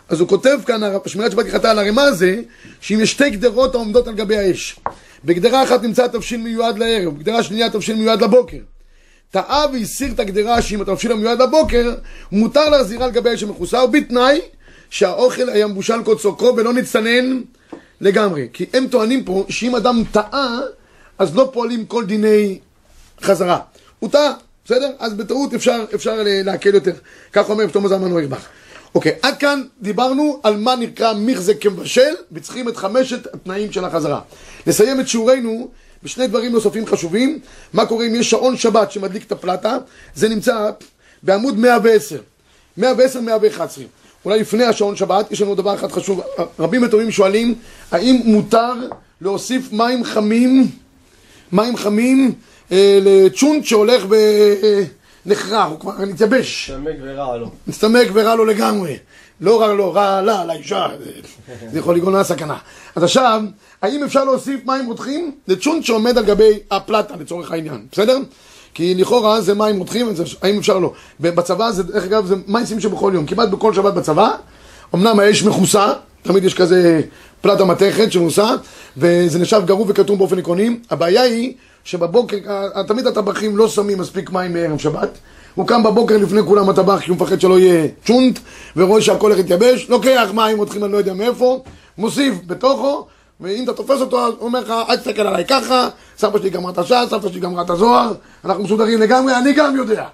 אז 0.10 0.20
הוא 0.20 0.28
כותב 0.28 0.58
כאן, 0.66 0.82
שמירת 1.06 1.32
שבת 1.32 1.46
כחתה 1.46 1.72
על 1.72 1.80
הרמ"א 1.80 2.12
זה, 2.12 2.42
שאם 2.82 3.00
יש 3.00 3.12
שתי 3.12 3.30
גדרות 3.30 3.76
העומדות 3.76 4.08
על 4.08 4.14
גבי 4.14 4.38
האש, 4.38 4.80
בגדרה 5.26 5.64
אחת 5.64 5.84
נמצא 5.84 6.06
התבשיל 6.06 6.42
מיועד 6.42 6.78
לערב, 6.78 7.18
בגדרה 7.18 7.44
שנייה 7.44 7.66
התבשיל 7.66 7.96
מיועד 7.96 8.24
לבוקר. 8.24 8.58
טעה 9.32 9.66
והסיר 9.74 10.12
את 10.12 10.20
הגדרה 10.20 10.62
שאם 10.62 10.82
התבשיל 10.82 11.12
המיועד 11.12 11.42
לבוקר, 11.42 11.94
מותר 12.32 12.70
להחזירה 12.70 13.06
על 13.06 13.12
גבי 13.12 13.30
האש 13.30 13.44
המכוסה, 13.44 13.84
ובתנאי 13.84 14.42
שהאוכל 14.92 15.50
היה 15.50 15.68
מבושל 15.68 16.04
קוצוקו 16.04 16.54
ולא 16.58 16.74
נצטנן 16.74 17.42
לגמרי. 18.02 18.48
כי 18.54 18.66
הם 18.74 18.88
טוענים 18.88 19.24
פה 19.24 19.46
שאם 19.50 19.76
אדם 19.76 20.04
טעה, 20.12 20.60
אז 21.18 21.36
לא 21.36 21.50
פועלים 21.54 21.86
כל 21.86 22.06
דיני 22.06 22.60
חזרה. 23.22 23.60
הוא 24.00 24.10
טעה, 24.10 24.34
בסדר? 24.66 24.92
אז 25.00 25.14
בטעות 25.14 25.54
אפשר, 25.54 25.86
אפשר 25.96 26.14
להקל 26.24 26.76
יותר. 26.76 26.92
כך 27.34 27.50
אומר 27.50 27.68
פתאום 27.68 27.88
זלמן 27.88 28.12
אוירבך. 28.12 28.46
אוקיי, 28.96 29.12
עד 29.22 29.38
כאן 29.38 29.64
דיברנו 29.82 30.40
על 30.44 30.58
מה 30.58 30.76
נקרא 30.76 31.14
מיכזה 31.14 31.54
כמבשל, 31.54 32.14
וצריכים 32.32 32.70
את 32.70 32.78
חמשת 32.78 33.34
התנאים 33.34 33.72
של 33.72 33.86
החזרה. 33.86 34.22
נסיים 34.68 35.00
את 35.00 35.08
שיעורנו 35.08 35.70
בשני 36.04 36.28
דברים 36.28 36.52
נוספים 36.52 36.86
חשובים. 36.88 37.40
מה 37.74 37.86
קורה 37.86 38.06
אם 38.06 38.16
יש 38.16 38.30
שעון 38.30 38.58
שבת 38.58 38.92
שמדליק 38.92 39.28
את 39.28 39.32
הפלטה? 39.32 39.78
זה 40.16 40.30
נמצא 40.30 40.70
בעמוד 41.24 41.60
110. 41.60 42.22
110, 42.78 43.22
111. 43.22 43.84
אולי 44.26 44.40
לפני 44.40 44.64
השעון 44.64 44.96
שבת, 44.96 45.32
יש 45.32 45.42
לנו 45.42 45.56
דבר 45.56 45.76
אחד 45.76 45.92
חשוב. 45.92 46.22
רבים 46.60 46.84
וטובים 46.84 47.12
שואלים, 47.12 47.56
האם 47.92 48.22
מותר 48.26 48.74
להוסיף 49.22 49.72
מים 49.74 50.04
חמים, 50.04 50.68
מים 51.52 51.78
חמים 51.78 52.34
אה, 52.72 53.00
לצ'ונט 53.02 53.66
שהולך 53.66 54.06
ונחרח, 55.26 55.70
הוא 55.70 55.80
כבר 55.80 55.94
נתייבש. 56.06 56.68
שמק 56.68 56.96
ורע 57.04 57.38
לו. 57.38 57.52
מצטמק 57.68 58.08
ורע 58.14 58.36
לו 58.36 58.46
לגמרי. 58.46 58.98
לא 59.42 59.62
רע 59.62 59.74
לו, 59.74 59.94
רע 59.94 60.22
לה, 60.22 60.46
לאישה, 60.46 60.88
זה- 61.04 61.12
זה 61.72 61.80
יכול 61.80 61.96
לגרום 61.96 62.14
לה 62.16 62.24
סכנה. 62.24 62.58
אז 62.96 63.04
עכשיו, 63.04 63.42
האם 63.82 64.04
אפשר 64.04 64.24
להוסיף 64.24 64.60
מים 64.66 64.86
רותחים 64.88 65.32
לצ'ונט 65.48 65.84
שעומד 65.84 66.18
על 66.18 66.26
גבי 66.26 66.60
הפלטה 66.72 67.14
לצורך 67.20 67.52
העניין, 67.52 67.86
בסדר? 67.92 68.18
כי 68.74 68.96
לכאורה 68.96 69.42
זה 69.42 69.54
מים 69.54 69.78
רותחים, 69.78 70.10
אז 70.10 70.24
האם 70.42 70.58
אפשר 70.58 70.80
לא? 70.80 70.94
בצבא 71.20 71.72
זה, 71.72 71.84
דרך 71.84 72.04
אגב, 72.04 72.26
זה 72.26 72.36
מים 72.48 72.80
שבכל 72.80 73.12
יום, 73.16 73.26
כמעט 73.26 73.50
בכל 73.50 73.74
שבת 73.74 73.94
בצבא, 73.94 74.30
אמנם 74.96 75.20
האש 75.20 75.44
מכוסה, 75.44 75.94
תמיד 76.22 76.44
יש 76.44 76.54
כזה 76.54 77.02
פלטה 77.42 77.66
מתכת 77.66 78.12
שמכוסה, 78.12 78.50
וזה 78.98 79.40
נחשב 79.40 79.62
גרוע 79.66 79.86
וכתום 79.90 80.18
באופן 80.18 80.40
עקרוני. 80.40 80.78
הבעיה 80.90 81.22
היא 81.22 81.54
שבבוקר, 81.84 82.38
תמיד 82.88 83.08
הטבחים 83.08 83.58
לא 83.58 83.68
שמים 83.68 83.98
מספיק 83.98 84.30
מים 84.30 84.54
מערב 84.54 84.80
שבת. 84.80 85.18
הוא 85.56 85.68
קם 85.68 85.84
בבוקר 85.84 86.18
לפני 86.18 86.42
כולם 86.44 86.70
הטבח 86.70 87.00
כי 87.00 87.10
הוא 87.10 87.18
מפחד 87.18 87.42
שלא 87.42 87.60
יהיה 87.60 87.88
צ'ונט, 88.06 88.40
ורואה 88.76 89.02
שהכל 89.02 89.26
הולך 89.26 89.38
להתייבש, 89.38 89.90
לוקח 89.90 90.30
מים 90.34 90.58
רותחים 90.58 90.84
אני 90.84 90.92
לא 90.92 90.98
יודע 90.98 91.14
מאיפה, 91.14 91.64
מוסיף 91.98 92.34
בתוכו, 92.48 93.08
ואם 93.42 93.64
אתה 93.64 93.74
תופס 93.74 94.02
אותו, 94.02 94.26
אז 94.26 94.34
הוא 94.38 94.46
אומר 94.48 94.60
לך, 94.60 94.74
אל 94.90 94.98
תסתכל 94.98 95.22
עליי 95.22 95.46
ככה, 95.46 95.90
סבא 96.18 96.40
שלי 96.40 96.50
גמרה 96.50 96.72
את 96.72 96.78
הש"ס, 96.78 97.10
סבתא 97.10 97.30
שלי 97.30 97.40
גמרה 97.40 97.64
את 97.64 97.70
הזוהר, 97.70 98.14
אנחנו 98.46 98.64
מסודרים 98.64 99.02
לגמרי, 99.02 99.38
אני 99.38 99.54
גם 99.54 99.76
יודע. 99.76 100.06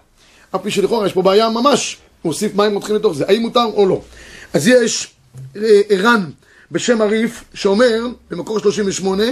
אף 0.56 0.62
פי 0.64 0.72
שלכאורה 0.72 1.06
יש 1.06 1.14
פה 1.14 1.22
בעיה 1.22 1.50
ממש, 1.50 1.98
הוא 2.22 2.30
הוסיף 2.34 2.56
מים 2.56 2.74
רותחים 2.74 2.96
לתוך 2.96 3.14
זה, 3.14 3.26
האם 3.28 3.42
מותר 3.42 3.66
או 3.74 3.86
לא. 3.86 4.02
אז 4.54 4.68
יש 4.68 5.14
אה, 5.56 5.82
ערן 5.90 6.24
בשם 6.72 7.02
הריף, 7.02 7.44
שאומר, 7.54 8.08
במקור 8.32 8.60
38, 8.60 9.24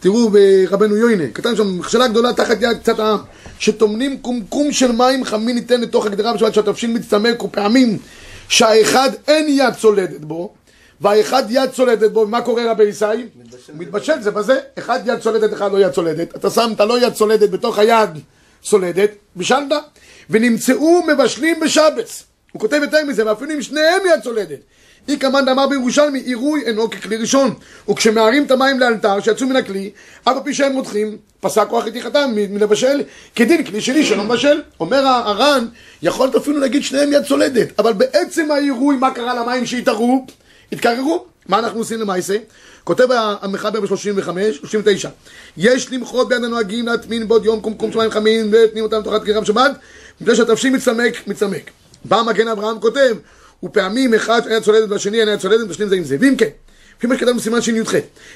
תראו 0.00 0.30
ברבנו 0.30 0.96
יוינה, 0.96 1.24
כתב 1.34 1.50
שם, 1.56 1.78
מכשלה 1.78 2.08
גדולה 2.08 2.32
תחת 2.32 2.56
יד 2.60 2.78
קצת 2.78 2.98
העם, 2.98 3.18
שטומנים 3.58 4.18
קומקום 4.18 4.72
של 4.72 4.92
מים 4.92 5.24
חמים 5.24 5.54
ניתן 5.54 5.80
לתוך 5.80 6.06
הגדרה 6.06 6.32
בשבת 6.32 6.54
שהתבשיל 6.54 6.90
מצטמק, 6.90 7.42
ופעמים 7.42 7.98
שהאחד 8.48 9.10
אין 9.28 9.46
יד 9.48 9.74
צולדת 9.74 10.20
בו, 10.20 10.52
והאחד 11.00 11.42
יד 11.50 11.70
צולדת 11.70 12.10
בו, 12.12 12.20
ומה 12.20 12.40
קורה 12.40 12.70
רבי 12.70 12.84
ישי? 12.84 13.04
מתבשל 13.74 14.20
זה 14.20 14.30
בזה, 14.30 14.58
אחד 14.78 15.00
יד 15.06 15.18
צולדת, 15.18 15.52
אחד 15.52 15.72
לא 15.72 15.80
יד 15.80 15.90
צולדת, 15.90 16.36
אתה 16.36 16.50
שם 16.50 16.70
את 16.74 16.80
הלא 16.80 16.98
יד 17.06 17.12
צולדת 17.12 17.50
בתוך 17.50 17.78
היד 17.78 18.10
צולדת, 18.62 19.10
בישלת, 19.36 19.72
ונמצאו 20.30 21.02
מבשלים 21.06 21.60
בשבץ. 21.60 22.22
הוא 22.52 22.60
כותב 22.60 22.80
יותר 22.82 23.04
מזה, 23.04 23.26
ואפילו 23.26 23.54
אם 23.54 23.62
שניהם 23.62 24.00
יד 24.14 24.20
צולדת. 24.22 24.58
אי 25.08 25.18
כמאן 25.18 25.44
דאמר 25.44 25.66
בירושלמי, 25.66 26.18
עירוי 26.18 26.62
אינו 26.66 26.90
ככלי 26.90 27.16
ראשון. 27.16 27.54
וכשמערים 27.90 28.44
את 28.44 28.50
המים 28.50 28.80
לאלתר, 28.80 29.20
שיצאו 29.20 29.46
מן 29.46 29.56
הכלי, 29.56 29.90
אף 30.22 30.36
על 30.36 30.42
פי 30.44 30.54
שהם 30.54 30.72
מותחים, 30.72 31.16
פסק 31.40 31.66
כוח 31.68 31.84
רתיחתם 31.84 32.30
מ- 32.34 32.54
מלבשל, 32.54 33.02
כדין 33.34 33.64
כלי 33.64 33.80
שני 33.80 34.04
שלא 34.04 34.24
מבשל. 34.24 34.62
אומר 34.80 35.06
הר"ן, 35.06 35.66
יכולת 36.02 36.34
אפילו 36.34 36.58
להגיד 36.60 36.82
שניהם 36.82 37.12
יד 37.12 37.24
צולדת, 37.24 37.68
אבל 37.80 37.92
בעצם 37.92 38.50
העירוי, 38.50 38.96
מה 38.96 39.10
קרה 39.10 39.34
למים 39.34 39.66
שהתערו? 39.66 40.26
התקררו. 40.72 41.24
מה 41.48 41.58
אנחנו 41.58 41.78
עושים 41.78 42.00
למעשה? 42.00 42.36
כותב 42.84 43.08
המחבר 43.10 43.80
ב-35, 43.80 44.28
39, 44.60 45.08
יש 45.56 45.92
למחות 45.92 46.28
ביד 46.28 46.44
הנוהגים 46.44 46.86
להטמין 46.86 47.28
בעוד 47.28 47.44
יום 47.44 47.60
קומקום 47.60 47.92
שמים 47.92 48.10
חמים 48.10 48.50
ותנים 48.52 48.84
אותם 48.84 49.02
תחת 49.04 49.24
קרירה 49.24 49.40
בשבת, 49.40 49.70
מפני 50.20 50.36
שהתבשיל 50.36 50.72
מצטמק, 50.72 51.14
מצטמק. 51.26 51.70
בא 52.04 52.22
מגן 52.26 52.48
אברהם 52.48 52.80
כותב, 52.80 53.16
ופעמים 53.62 54.14
אחד 54.14 54.46
היה 54.46 54.60
צולדת 54.60 54.90
והשני 54.90 55.22
היה 55.22 55.38
צולדת 55.38 55.66
ושניהם 55.70 55.88
זה 55.88 55.96
עם 55.96 56.04
זה. 56.04 56.16
ואם 56.20 56.36
כן, 56.36 56.48
לפי 56.98 57.06
מה 57.06 57.14
שכתבנו 57.14 57.36
בסימן 57.38 57.60
שי"ח, 57.62 57.92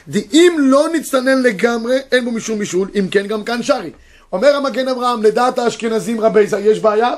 דאם 0.09 0.57
לא 0.59 0.87
נצטנן 0.95 1.43
לגמרי, 1.43 1.99
אין 2.13 2.25
בו 2.25 2.31
משום 2.31 2.59
בישול, 2.59 2.89
אם 2.99 3.09
כן 3.11 3.27
גם 3.27 3.45
כאן 3.45 3.63
שרי. 3.63 3.91
אומר 4.33 4.57
המגן 4.57 4.89
אברהם, 4.89 5.23
לדעת 5.23 5.59
האשכנזים 5.59 6.21
רבי 6.21 6.47
זי, 6.47 6.61
יש 6.61 6.79
בעיה? 6.81 7.15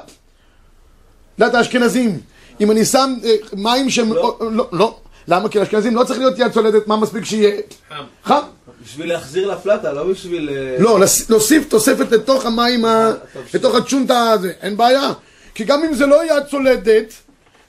לדעת 1.39 1.55
האשכנזים, 1.55 2.21
אם 2.61 2.71
אני 2.71 2.85
שם 2.85 3.15
אה, 3.25 3.35
מים 3.53 3.91
שהם... 3.91 4.13
לא. 4.13 4.39
לא, 4.41 4.69
לא. 4.73 4.99
למה? 5.29 5.49
כי 5.49 5.59
לאשכנזים 5.59 5.97
לא 5.97 6.05
צריך 6.05 6.19
להיות 6.19 6.39
יד 6.39 6.53
צולדת, 6.53 6.87
מה 6.87 6.97
מספיק 6.97 7.25
שיהיה? 7.25 7.61
חם. 7.91 8.03
חם. 8.25 8.41
בשביל 8.85 9.09
להחזיר 9.09 9.47
לפלטה, 9.53 9.93
לא 9.93 10.05
בשביל... 10.05 10.49
אה, 10.53 10.77
לא, 10.79 10.99
להוסיף 11.29 11.69
תוספת 11.69 12.13
לתוך 12.13 12.47
המים, 12.47 12.85
ה- 12.85 13.13
לתוך 13.55 13.75
הצ'ונטה 13.75 14.31
הזה, 14.31 14.53
אין 14.63 14.77
בעיה. 14.77 15.13
כי 15.55 15.65
גם 15.65 15.83
אם 15.85 15.95
זה 15.95 16.07
לא 16.07 16.37
יד 16.37 16.43
צולדת, 16.51 17.13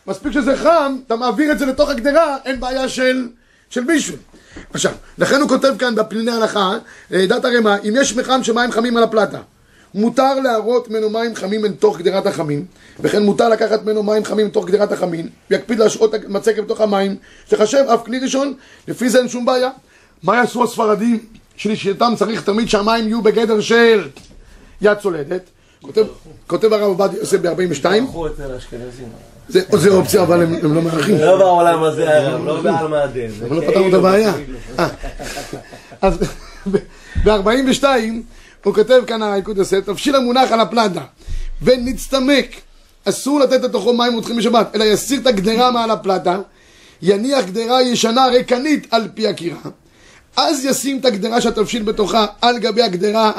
מספיק 0.08 0.32
שזה 0.34 0.58
חם, 0.58 0.98
אתה 1.08 1.16
מעביר 1.16 1.52
את 1.52 1.60
זה 1.60 1.66
לתוך 1.66 1.90
הגדרה, 1.90 2.38
אין 2.46 2.60
בעיה 2.60 2.90
של, 2.90 3.28
של 3.70 3.84
בישול. 3.84 4.16
עכשיו, 4.74 4.92
לכן 5.18 5.42
הוא 5.42 5.50
כותב 5.50 5.74
כאן 5.80 5.96
בפניני 5.96 6.32
הלכה, 6.32 6.72
אה, 7.14 7.26
דת 7.26 7.46
הרמ"א, 7.46 7.76
אם 7.84 7.94
יש 7.98 8.16
מחם 8.16 8.44
של 8.44 8.54
מים 8.54 8.72
חמים 8.72 8.98
על 8.98 9.04
הפלטה, 9.04 9.40
מותר 9.96 10.40
להרות 10.40 10.90
ממנו 10.90 11.10
מים 11.10 11.36
חמים 11.36 11.66
לתוך 11.66 11.98
גדרת 11.98 12.26
החמים, 12.26 12.66
וכן 13.00 13.24
מותר 13.24 13.50
לקחת 13.50 13.84
ממנו 13.84 14.04
מים 14.04 14.26
חמים 14.26 14.46
לתוך 14.46 14.66
גדרת 14.66 14.92
החמים, 14.92 15.30
ויקפיד 15.52 15.80
להשעות 15.80 16.14
מצקת 16.28 16.64
בתוך 16.64 16.82
המים, 16.82 17.16
שתחשב 17.48 17.84
אף 17.94 18.04
כלי 18.06 18.20
ראשון, 18.20 18.54
לפי 18.88 19.10
זה 19.10 19.20
אין 19.20 19.30
שום 19.30 19.46
בעיה. 19.46 19.70
מה 20.24 20.36
יעשו 20.36 20.64
הספרדים, 20.64 21.20
שלשיטתם 21.56 22.14
צריך 22.18 22.42
תמיד 22.42 22.70
שהמים 22.70 23.08
יהיו 23.08 23.22
בגדר 23.22 23.62
של 23.62 24.08
יד 24.82 24.98
צולדת? 24.98 25.42
כותב, 25.82 26.06
כותב 26.48 26.74
הרב 26.74 26.84
עובדיה 26.84 27.20
יוסף 27.20 27.38
ב-42, 27.38 27.88
לקחו 27.90 28.28
אצל 28.28 28.52
האשכנזים. 28.54 29.08
זה, 29.50 29.62
זה 29.72 29.90
אופציה 29.90 30.24
אבל 30.24 30.42
הם, 30.42 30.56
הם 30.64 30.76
לא 30.76 30.82
מארחים. 30.82 31.18
לא 31.18 31.38
בעולם 31.38 31.84
הזה, 31.84 32.18
הרב, 32.18 32.46
לא 32.46 32.62
בעלמא 32.62 32.96
הדין. 32.96 33.32
זה 33.32 33.46
אבל 33.46 33.56
לא 33.56 33.62
פתרנו 33.68 33.90
את 33.90 33.94
הבעיה. 33.94 34.34
אה, 34.80 34.88
אז 36.02 36.18
ב-42 37.24 37.84
הוא 38.66 38.74
כותב 38.74 39.02
כאן 39.08 39.24
היקוד 39.24 39.58
יוסף, 39.58 39.80
תבשיל 39.86 40.16
המונח 40.16 40.52
על 40.52 40.60
הפלדה 40.60 41.02
ונצטמק, 41.62 42.56
אסור 43.06 43.40
לתת 43.40 43.64
לתוכו 43.64 43.94
מים 43.94 44.14
רותחים 44.14 44.38
בשבת, 44.38 44.76
אלא 44.76 44.84
יסיר 44.84 45.20
את 45.20 45.28
הגדרה 45.28 45.72
מעל 45.72 45.92
הפלדה, 45.92 46.40
יניח 47.02 47.46
גדרה 47.46 47.82
ישנה 47.82 48.28
ריקנית 48.28 48.88
על 48.92 49.08
פי 49.14 49.28
הקירה, 49.28 49.58
אז 50.38 50.66
ישים 50.66 50.98
את 51.00 51.06
הגדרה 51.06 51.42
שהתבשיל 51.42 51.84
בתוכה 51.84 52.26
על 52.42 52.60
גבי 52.60 52.82
הגדרה 52.82 53.32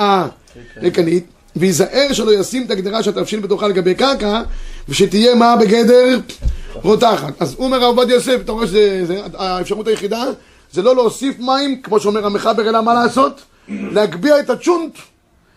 הריקנית, 0.76 1.24
וייזהר 1.56 2.12
שלא 2.12 2.34
ישים 2.34 2.66
את 2.66 2.70
הגדרה 2.70 3.02
שהתבשיל 3.02 3.40
בתוכה 3.40 3.66
על 3.66 3.72
גבי 3.72 3.94
קרקע, 3.94 4.42
ושתהיה 4.88 5.34
מה 5.34 5.56
בגדר 5.56 6.18
רותחת. 6.74 7.42
אז 7.42 7.54
אומר 7.58 7.84
הרב 7.84 7.98
עובדיה 7.98 8.14
יוסף, 8.14 8.36
אתה 8.44 8.52
רואה 8.52 8.66
שזה 8.66 9.02
זה, 9.06 9.20
האפשרות 9.34 9.88
היחידה, 9.88 10.24
זה 10.72 10.82
לא 10.82 10.94
להוסיף 10.94 11.38
מים, 11.38 11.82
כמו 11.82 12.00
שאומר 12.00 12.26
המחבר, 12.26 12.68
אלא 12.68 12.82
מה 12.82 12.94
לעשות? 12.94 13.40
להגביה 13.68 14.40
את 14.40 14.50
הצ'ונט, 14.50 14.98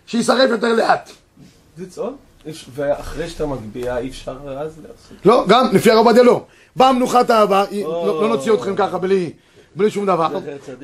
שיישרף 0.10 0.50
יותר 0.50 0.74
לאט. 0.74 1.10
ואחרי 2.76 3.30
שאתה 3.30 3.46
מגביה, 3.46 3.98
אי 3.98 4.10
אפשר 4.10 4.32
אז 4.48 4.72
לעשות. 4.82 5.26
לא, 5.26 5.46
גם 5.48 5.68
לפי 5.74 5.92
הרב 5.92 6.06
עובדיה 6.06 6.24
לא. 6.24 6.44
באה 6.76 6.92
מנוחת 6.94 7.30
האהבה, 7.30 7.66
היא- 7.72 7.84
לא 7.86 8.22
לא 8.22 8.30
נוציא 8.30 8.54
אתכם 8.54 8.76
ככה 8.76 8.98
בלי... 8.98 9.30
בלי 9.76 9.92
שום 9.92 10.06
דבר. 10.06 10.28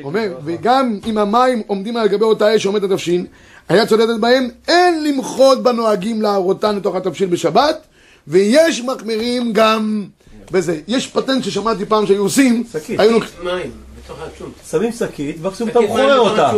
אומר, 0.03 0.33
וגם 0.43 0.99
אם 1.05 1.17
המים 1.17 1.61
עומדים 1.67 1.97
על 1.97 2.07
גבי 2.07 2.23
אותה 2.23 2.55
אש 2.55 2.63
שעומדת 2.63 2.83
התבשיל, 2.83 3.25
היה 3.69 3.85
צודדת 3.85 4.19
בהם, 4.19 4.49
אין 4.67 5.03
למחות 5.03 5.63
בנוהגים 5.63 6.21
להרותן 6.21 6.75
לתוך 6.75 6.95
התבשיל 6.95 7.29
בשבת, 7.29 7.87
ויש 8.27 8.81
מחמירים 8.81 9.53
גם 9.53 10.05
בזה. 10.51 10.79
יש 10.87 11.07
פטנט 11.07 11.43
ששמעתי 11.43 11.85
פעם 11.85 12.05
שהיו 12.07 12.21
עושים, 12.23 12.63
שקית. 12.73 12.99
היו 12.99 13.11
לוקחים... 13.11 13.45
מים, 13.45 13.71
בתוך 14.03 14.17
הצ'ונט. 14.21 14.53
שמים 14.71 14.91
שקית, 14.91 15.41
מקסימום 15.41 15.71
אתה 15.71 15.79
מחורר 15.81 16.19
אותה. 16.19 16.51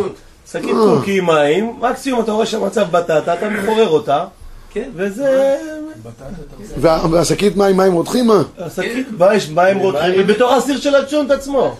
שקית 0.52 0.70
קוקי 0.94 1.20
מים, 1.20 1.72
מקסימום 1.80 2.20
אתה 2.20 2.32
רואה 2.32 2.46
שהמצב 2.46 2.86
בטטה, 2.90 3.34
אתה 3.34 3.48
מחורר 3.48 3.88
אותה, 3.88 4.24
כן. 4.70 4.90
וזה... 4.94 5.56
וה- 6.80 7.06
והשקית 7.10 7.56
מים, 7.56 7.76
מים 7.76 7.92
רותחים 7.92 8.26
מה? 8.26 8.42
השקית, 8.58 9.06
מה 9.18 9.34
יש 9.34 9.50
מים 9.50 9.78
רותחים? 9.78 10.12
היא 10.12 10.24
בתוך 10.24 10.52
הסיר 10.52 10.80
של 10.80 10.94
הצ'ונט 10.94 11.30
עצמו. 11.30 11.76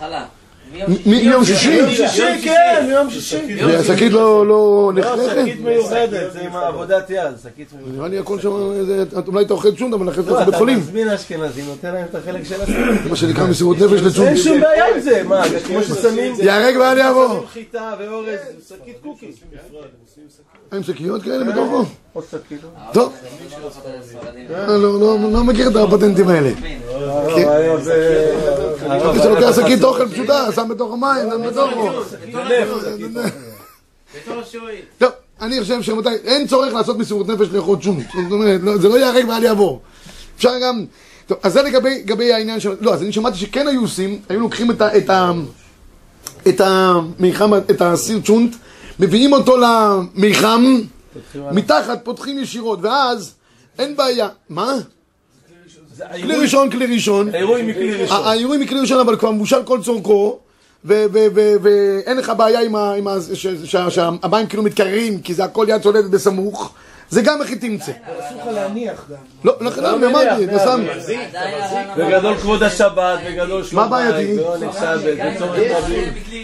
מיום 1.07 1.44
שישי? 1.44 1.81
מיום 1.83 1.90
שישי, 1.90 2.42
כן, 2.44 2.85
מיום 2.88 3.11
שישי. 3.11 3.64
והשקית 3.66 4.12
לא 4.12 4.46
לא 4.46 4.46
לא, 4.46 4.92
נחתכת? 4.94 5.40
שקית 5.40 5.61
מיוחדת, 5.61 6.33
זה 6.33 6.40
עם 6.40 6.57
עבודת 6.57 7.11
יד, 7.11 7.22
שקית 7.42 7.72
מיוחדת. 7.72 7.94
נראה 7.96 8.09
לי 8.09 8.18
הכל 8.18 8.40
שם, 8.40 8.48
אולי 9.26 9.44
אתה 9.44 9.52
אוכל 9.54 9.74
צ'ונט, 9.76 9.94
אבל 9.94 10.09
אחרי 10.09 10.22
זה 10.22 10.31
לא, 10.31 10.37
אתה 10.37 10.44
בית 10.44 10.48
אתה 10.48 10.59
חולים. 10.59 10.78
מזמין 10.78 11.09
אשכנזי, 11.09 11.62
נותן 11.62 11.94
להם 11.94 12.04
את 12.11 12.14
החלק 12.14 12.44
של. 12.44 12.54
זה 13.02 13.11
מה 13.11 13.16
שנקרא 13.16 13.46
מסירות 13.46 13.78
נפש 13.78 14.00
לצ'ונט. 14.00 14.28
אין 14.28 14.37
שום 14.37 14.61
בעיה 14.61 14.94
עם 14.94 15.00
זה, 15.00 15.22
מה, 15.24 15.42
כמו 15.66 15.83
ששמים... 15.83 16.35
ייהרג 16.38 16.76
ואל 16.76 16.98
יעבור. 16.98 17.28
שמים 17.28 17.46
חיטה 17.46 17.94
ואורז, 17.98 18.38
שקית 18.68 18.96
קוקי. 19.02 19.33
עם 20.72 20.83
שקיות 20.83 21.22
כאלה 21.22 21.44
בתוכו? 21.44 21.85
עוד 22.12 22.24
שקית. 22.31 22.61
טוב, 22.92 23.12
לא, 24.50 24.83
לא, 24.83 25.00
לא, 25.00 25.33
לא 25.33 25.44
מכיר 25.44 25.68
את 25.68 25.76
הפטנטים 25.76 26.28
האלה. 26.28 26.50
לא, 26.90 27.81
זה... 27.81 28.35
חשבתי 28.88 29.18
שלוקח 29.22 29.57
שקית 29.57 29.85
אוכל 29.85 30.09
פשוטה, 30.09 30.52
שם 30.54 30.68
בתוך 30.68 30.92
המים, 30.92 31.31
שם 31.31 31.42
בתוכו. 31.48 31.90
טוב, 34.98 35.11
אני 35.40 35.61
חושב 35.61 35.83
שרבותיי, 35.83 36.16
אין 36.24 36.46
צורך 36.46 36.74
לעשות 36.74 36.98
מסירות 36.98 37.28
נפש 37.28 37.48
לאכול 37.52 37.78
צ'ונט. 37.83 38.07
זאת 38.12 38.33
אומרת, 38.33 38.61
לא- 38.62 38.78
זה 38.78 38.88
לא 38.88 38.98
ייהרג 38.98 39.28
ואל 39.28 39.44
יעבור. 39.44 39.81
אפשר 40.37 40.52
גם... 40.62 40.85
טוב, 41.26 41.38
אז 41.42 41.52
זה 41.52 41.62
לגבי 41.62 42.33
העניין 42.33 42.61
של... 42.61 42.76
לא, 42.81 42.94
אז 42.94 43.02
אני 43.02 43.12
שמעתי 43.12 43.38
שכן 43.38 43.68
היו 43.68 43.81
עושים, 43.81 44.18
היו 44.28 44.40
לוקחים 44.40 44.70
את 44.70 44.81
ה... 44.81 44.96
את 44.96 45.11
ה... 45.11 45.33
את 46.48 46.61
המיחם, 46.61 47.54
את 47.54 47.83
הסיר 47.83 48.20
צ'ונט, 48.24 48.57
מביאים 49.00 49.32
אותו 49.32 49.56
למיחם, 49.56 50.80
מתחת 51.52 52.00
פותחים 52.04 52.38
ישירות, 52.38 52.78
ואז 52.82 53.34
אין 53.78 53.96
בעיה. 53.96 54.28
מה? 54.48 54.74
כלי 56.22 56.37
ראשון, 56.37 56.70
כלי 56.70 56.87
ראשון. 56.87 57.34
האירוע 57.34 57.62
מכלי 57.62 57.94
ראשון. 58.02 58.16
האירועים 58.26 58.61
מכלי 58.61 58.80
ראשון, 58.80 59.00
אבל 59.00 59.16
כבר 59.16 59.30
מבושל 59.30 59.62
כל 59.64 59.80
צורכו, 59.84 60.38
ואין 60.84 62.16
לך 62.16 62.32
בעיה 62.37 62.61
עם 62.61 62.76
ה- 62.76 63.18
שהמים 63.88 64.46
כאילו 64.48 64.62
מתקררים, 64.62 65.20
כי 65.20 65.34
זה 65.34 65.44
הכל 65.44 65.66
יד 65.68 65.82
צולדת 65.82 66.11
בסמוך, 66.11 66.74
זה 67.11 67.23
גם 67.23 67.42
איך 67.42 67.51
היא 67.51 67.61
תמצא. 67.61 67.92
אסור 67.92 68.40
לך 68.40 68.47
להניח 68.47 69.05
גם. 69.11 69.16
לא, 69.44 69.57
לכן 69.61 69.85
אני 69.85 70.07
אמרתי, 70.07 70.44
אתה 70.44 70.59
שם... 70.59 70.87
בגדול 71.97 72.37
כבוד 72.38 72.62
השבת, 72.62 73.18
בגדול 73.27 73.64
שלום 73.64 73.83
מה 73.83 73.88
בעייתי? 73.88 74.37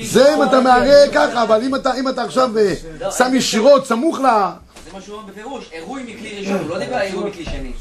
זה 0.03 0.35
אם 0.35 0.43
אתה 0.43 0.61
מערה 0.61 1.09
ככה, 1.15 1.43
אבל 1.43 1.63
אם 1.63 1.75
אתה, 1.75 1.95
אם 1.95 2.09
אתה 2.09 2.23
עכשיו 2.23 2.51
אה, 2.59 2.75
שם 3.11 3.35
ישירות, 3.35 3.87
סמוך 3.87 4.19
ל... 4.19 4.23
זה 4.23 4.91
מה 4.93 5.01
שהוא 5.01 5.17
אומר 5.17 5.27
בפירוש, 5.33 5.71
אירוע 5.73 5.99
מכלי 6.01 6.39
ראשון, 6.41 6.59
הוא 6.59 6.69
לא 6.69 6.79
דיבר 6.79 6.95
על 6.95 7.03
אירוע 7.03 7.25
מכלי 7.25 7.45
שני. 7.45 7.73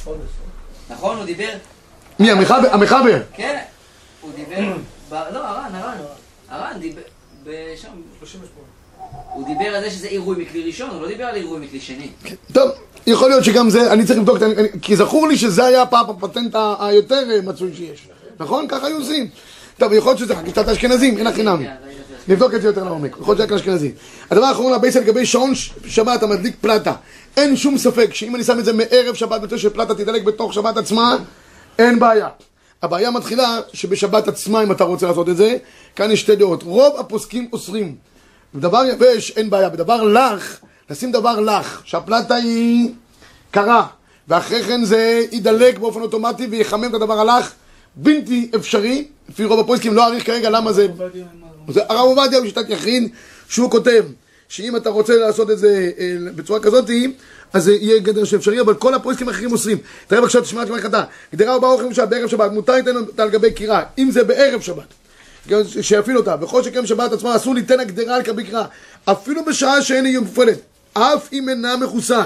נכון? 0.90 1.18
הוא 1.18 1.26
דיבר, 1.26 1.50
מי, 2.20 2.32
המחבר? 2.32 2.68
המחבר? 2.72 3.22
כן, 3.34 3.60
הוא 4.22 4.32
דיבר, 4.36 4.74
לא, 5.12 5.48
הר"ן, 5.48 5.76
הר"ן, 5.76 5.98
הר"ן 6.50 6.80
דיבר, 6.80 7.02
בשם, 7.44 7.90
הוא 9.34 9.48
דיבר 9.48 9.76
על 9.76 9.84
זה 9.84 9.90
שזה 9.90 10.08
עירוי 10.08 10.36
מכלי 10.38 10.64
ראשון, 10.68 10.90
הוא 10.90 11.02
לא 11.02 11.08
דיבר 11.08 11.24
על 11.24 11.36
עירוי 11.36 11.60
מכלי 11.60 11.80
שני. 11.80 12.08
טוב, 12.54 12.72
יכול 13.08 13.30
להיות 13.30 13.44
שגם 13.44 13.70
זה, 13.70 13.92
אני 13.94 14.06
צריך 14.06 14.20
לבדוק, 14.20 14.42
ה- 14.42 14.46
אני- 14.46 14.68
כי 14.82 14.96
זכור 14.96 15.28
לי 15.28 15.38
שזה 15.38 15.66
היה 15.66 15.86
פעם 15.86 16.10
הפטנט 16.10 16.56
היותר 16.80 17.24
אה, 17.32 17.42
מצוי 17.42 17.72
שיש. 17.76 18.08
נכון? 18.40 18.68
ככה 18.68 18.88
היו 18.88 18.98
עושים. 18.98 19.28
טוב, 19.78 19.94
יכול 19.94 20.10
להיות 20.10 20.20
שזה 20.20 20.36
חקיקת 20.36 20.68
האשכנזים, 20.68 21.18
אין 21.18 21.28
הכי 21.28 21.44
נמי. 21.44 21.66
נבדוק 22.28 22.54
את 22.54 22.62
זה 22.62 22.68
יותר 22.68 22.84
לעומק, 22.84 23.12
יכול 23.22 23.36
להיות 23.36 23.38
שזה 23.38 23.44
רק 23.44 23.52
לאשכנזים. 23.52 23.92
הדבר 24.32 24.46
האחרון, 24.46 24.74
הבייס 24.74 24.96
לגבי 24.96 25.26
שעון 25.26 25.54
שבת, 25.88 26.20
אתה 26.20 26.28
מדליק 26.28 26.56
פלטה. 26.62 26.94
אין 27.38 27.56
שום 27.58 27.78
ספק 27.78 28.14
שאם 28.14 28.36
אני 28.36 28.44
שם 28.44 28.60
את 28.60 28.66
זה 28.66 28.74
מערב 28.74 29.16
שבת, 29.16 29.42
רוצה 29.42 29.58
שפלטה 29.58 29.96
תדלק 29.96 30.24
בתוך 30.24 30.54
שבת 30.54 30.78
עצמה, 30.78 31.18
אין 31.80 32.00
בעיה. 32.00 32.28
הבעיה 32.84 33.12
מתחילה 33.12 33.60
שבשבת 33.74 34.28
עצמה, 34.28 34.64
אם 34.64 34.72
אתה 34.72 34.84
רוצה 34.84 35.08
לעשות 35.08 35.30
את 35.30 35.38
זה, 35.38 35.58
כאן 35.96 36.12
יש 36.12 36.20
שתי 36.22 36.36
דעות. 36.36 36.64
רוב 36.64 36.96
הפוסקים 37.00 37.50
אוסרים. 37.54 37.96
בדבר 38.56 38.84
יבש 38.86 39.32
אין 39.32 39.50
בעיה, 39.50 39.70
בדבר 39.70 40.04
לח, 40.04 40.60
לשים 40.90 41.12
דבר 41.12 41.40
לח, 41.40 41.82
שהפלטה 41.86 42.36
היא 42.36 42.92
קרה, 43.52 43.88
ואחרי 44.28 44.64
כן 44.64 44.84
זה 44.84 45.26
ידלק 45.32 45.80
באופן 45.80 46.02
אוטומטי 46.02 46.48
ויחמם 46.48 46.86
את 46.86 46.94
הדבר 46.94 47.20
הלח, 47.20 47.54
בלתי 47.96 48.52
אפשרי, 48.56 49.08
לפי 49.30 49.46
רוב 49.46 49.60
הפוסקים, 49.60 49.94
לא 49.94 50.04
אעריך 50.04 50.26
כרגע 50.26 50.50
למה 50.50 50.74
זה... 50.74 50.88
הרב 51.76 52.00
עובדיה 52.00 52.40
הוא 52.40 52.48
שיטת 52.48 52.70
יחיד, 52.70 53.12
שהוא 53.50 53.72
כותב 53.72 54.06
שאם 54.50 54.76
אתה 54.76 54.90
רוצה 54.90 55.18
לעשות 55.18 55.52
את 55.52 55.60
זה 55.60 55.92
אה, 56.00 56.16
בצורה 56.36 56.60
כזאת, 56.60 56.90
אז 57.54 57.64
זה 57.64 57.74
יהיה 57.74 58.00
גדר 58.00 58.24
שאפשרי, 58.24 58.62
אבל 58.62 58.74
כל 58.74 58.94
הפרויקטים 58.94 59.28
האחרים 59.28 59.52
אוסרים. 59.52 59.78
תראה 60.08 60.22
בבקשה, 60.22 60.42
תשמע 60.42 60.64
את 60.64 60.70
מלאכתה. 60.70 61.04
גדרה 61.34 61.58
ובאו 61.58 61.72
אוכלים 61.72 61.94
שבת 61.94 62.10
בערב 62.10 62.30
שבת, 62.30 62.52
מותר 62.52 62.74
אותה 62.96 63.24
על 63.24 63.30
גבי 63.30 63.54
קירה, 63.54 63.84
אם 63.98 64.12
זה 64.12 64.24
בערב 64.24 64.62
שבת. 64.62 65.03
גם 65.50 65.60
שיפעיל 65.82 66.18
אותה, 66.18 66.36
וכל 66.42 66.64
שכן 66.64 66.86
שבת 66.86 67.12
עצמה 67.12 67.36
אסור 67.36 67.56
ליתן 67.56 67.80
הגדרה 67.80 68.16
על 68.16 68.22
גבי 68.22 68.44
קירה, 68.44 68.66
אפילו 69.06 69.46
בשעה 69.46 69.82
שאין 69.82 70.06
היא 70.06 70.20
מופעלת, 70.20 70.60
אף 70.94 71.34
אם 71.34 71.50
אינה 71.50 71.78
מכוסה. 71.78 72.22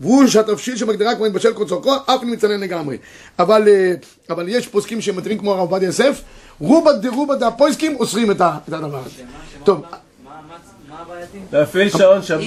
והוא 0.00 0.26
שהתבשיל 0.26 0.76
שמגדירה 0.76 1.14
כבר 1.14 1.26
מתבשל 1.26 1.52
כל 1.54 1.64
צורכו, 1.68 1.94
אף 2.06 2.22
אם 2.22 2.30
מצנן 2.30 2.60
לגמרי. 2.60 2.96
אבל, 3.38 3.68
אה, 3.68 3.92
אבל 4.30 4.48
יש 4.48 4.66
פוסקים 4.66 5.00
שמתירים 5.00 5.38
כמו 5.38 5.50
הרב 5.52 5.60
עובדיה 5.60 5.86
יוסף, 5.86 6.20
רובה 6.60 6.92
דרובה 6.92 7.34
דהפוסקים 7.36 7.96
אוסרים 7.96 8.30
את 8.30 8.40
הדבר 8.40 8.98
הזה. 9.06 9.22
טוב, 9.64 9.80
מה- 9.80 9.88
מה- 10.24 10.56
מה 10.88 11.02
הבעייתי? 11.02 11.38
להפעיל 11.52 11.88
שעון 11.90 12.22
שבת. 12.22 12.46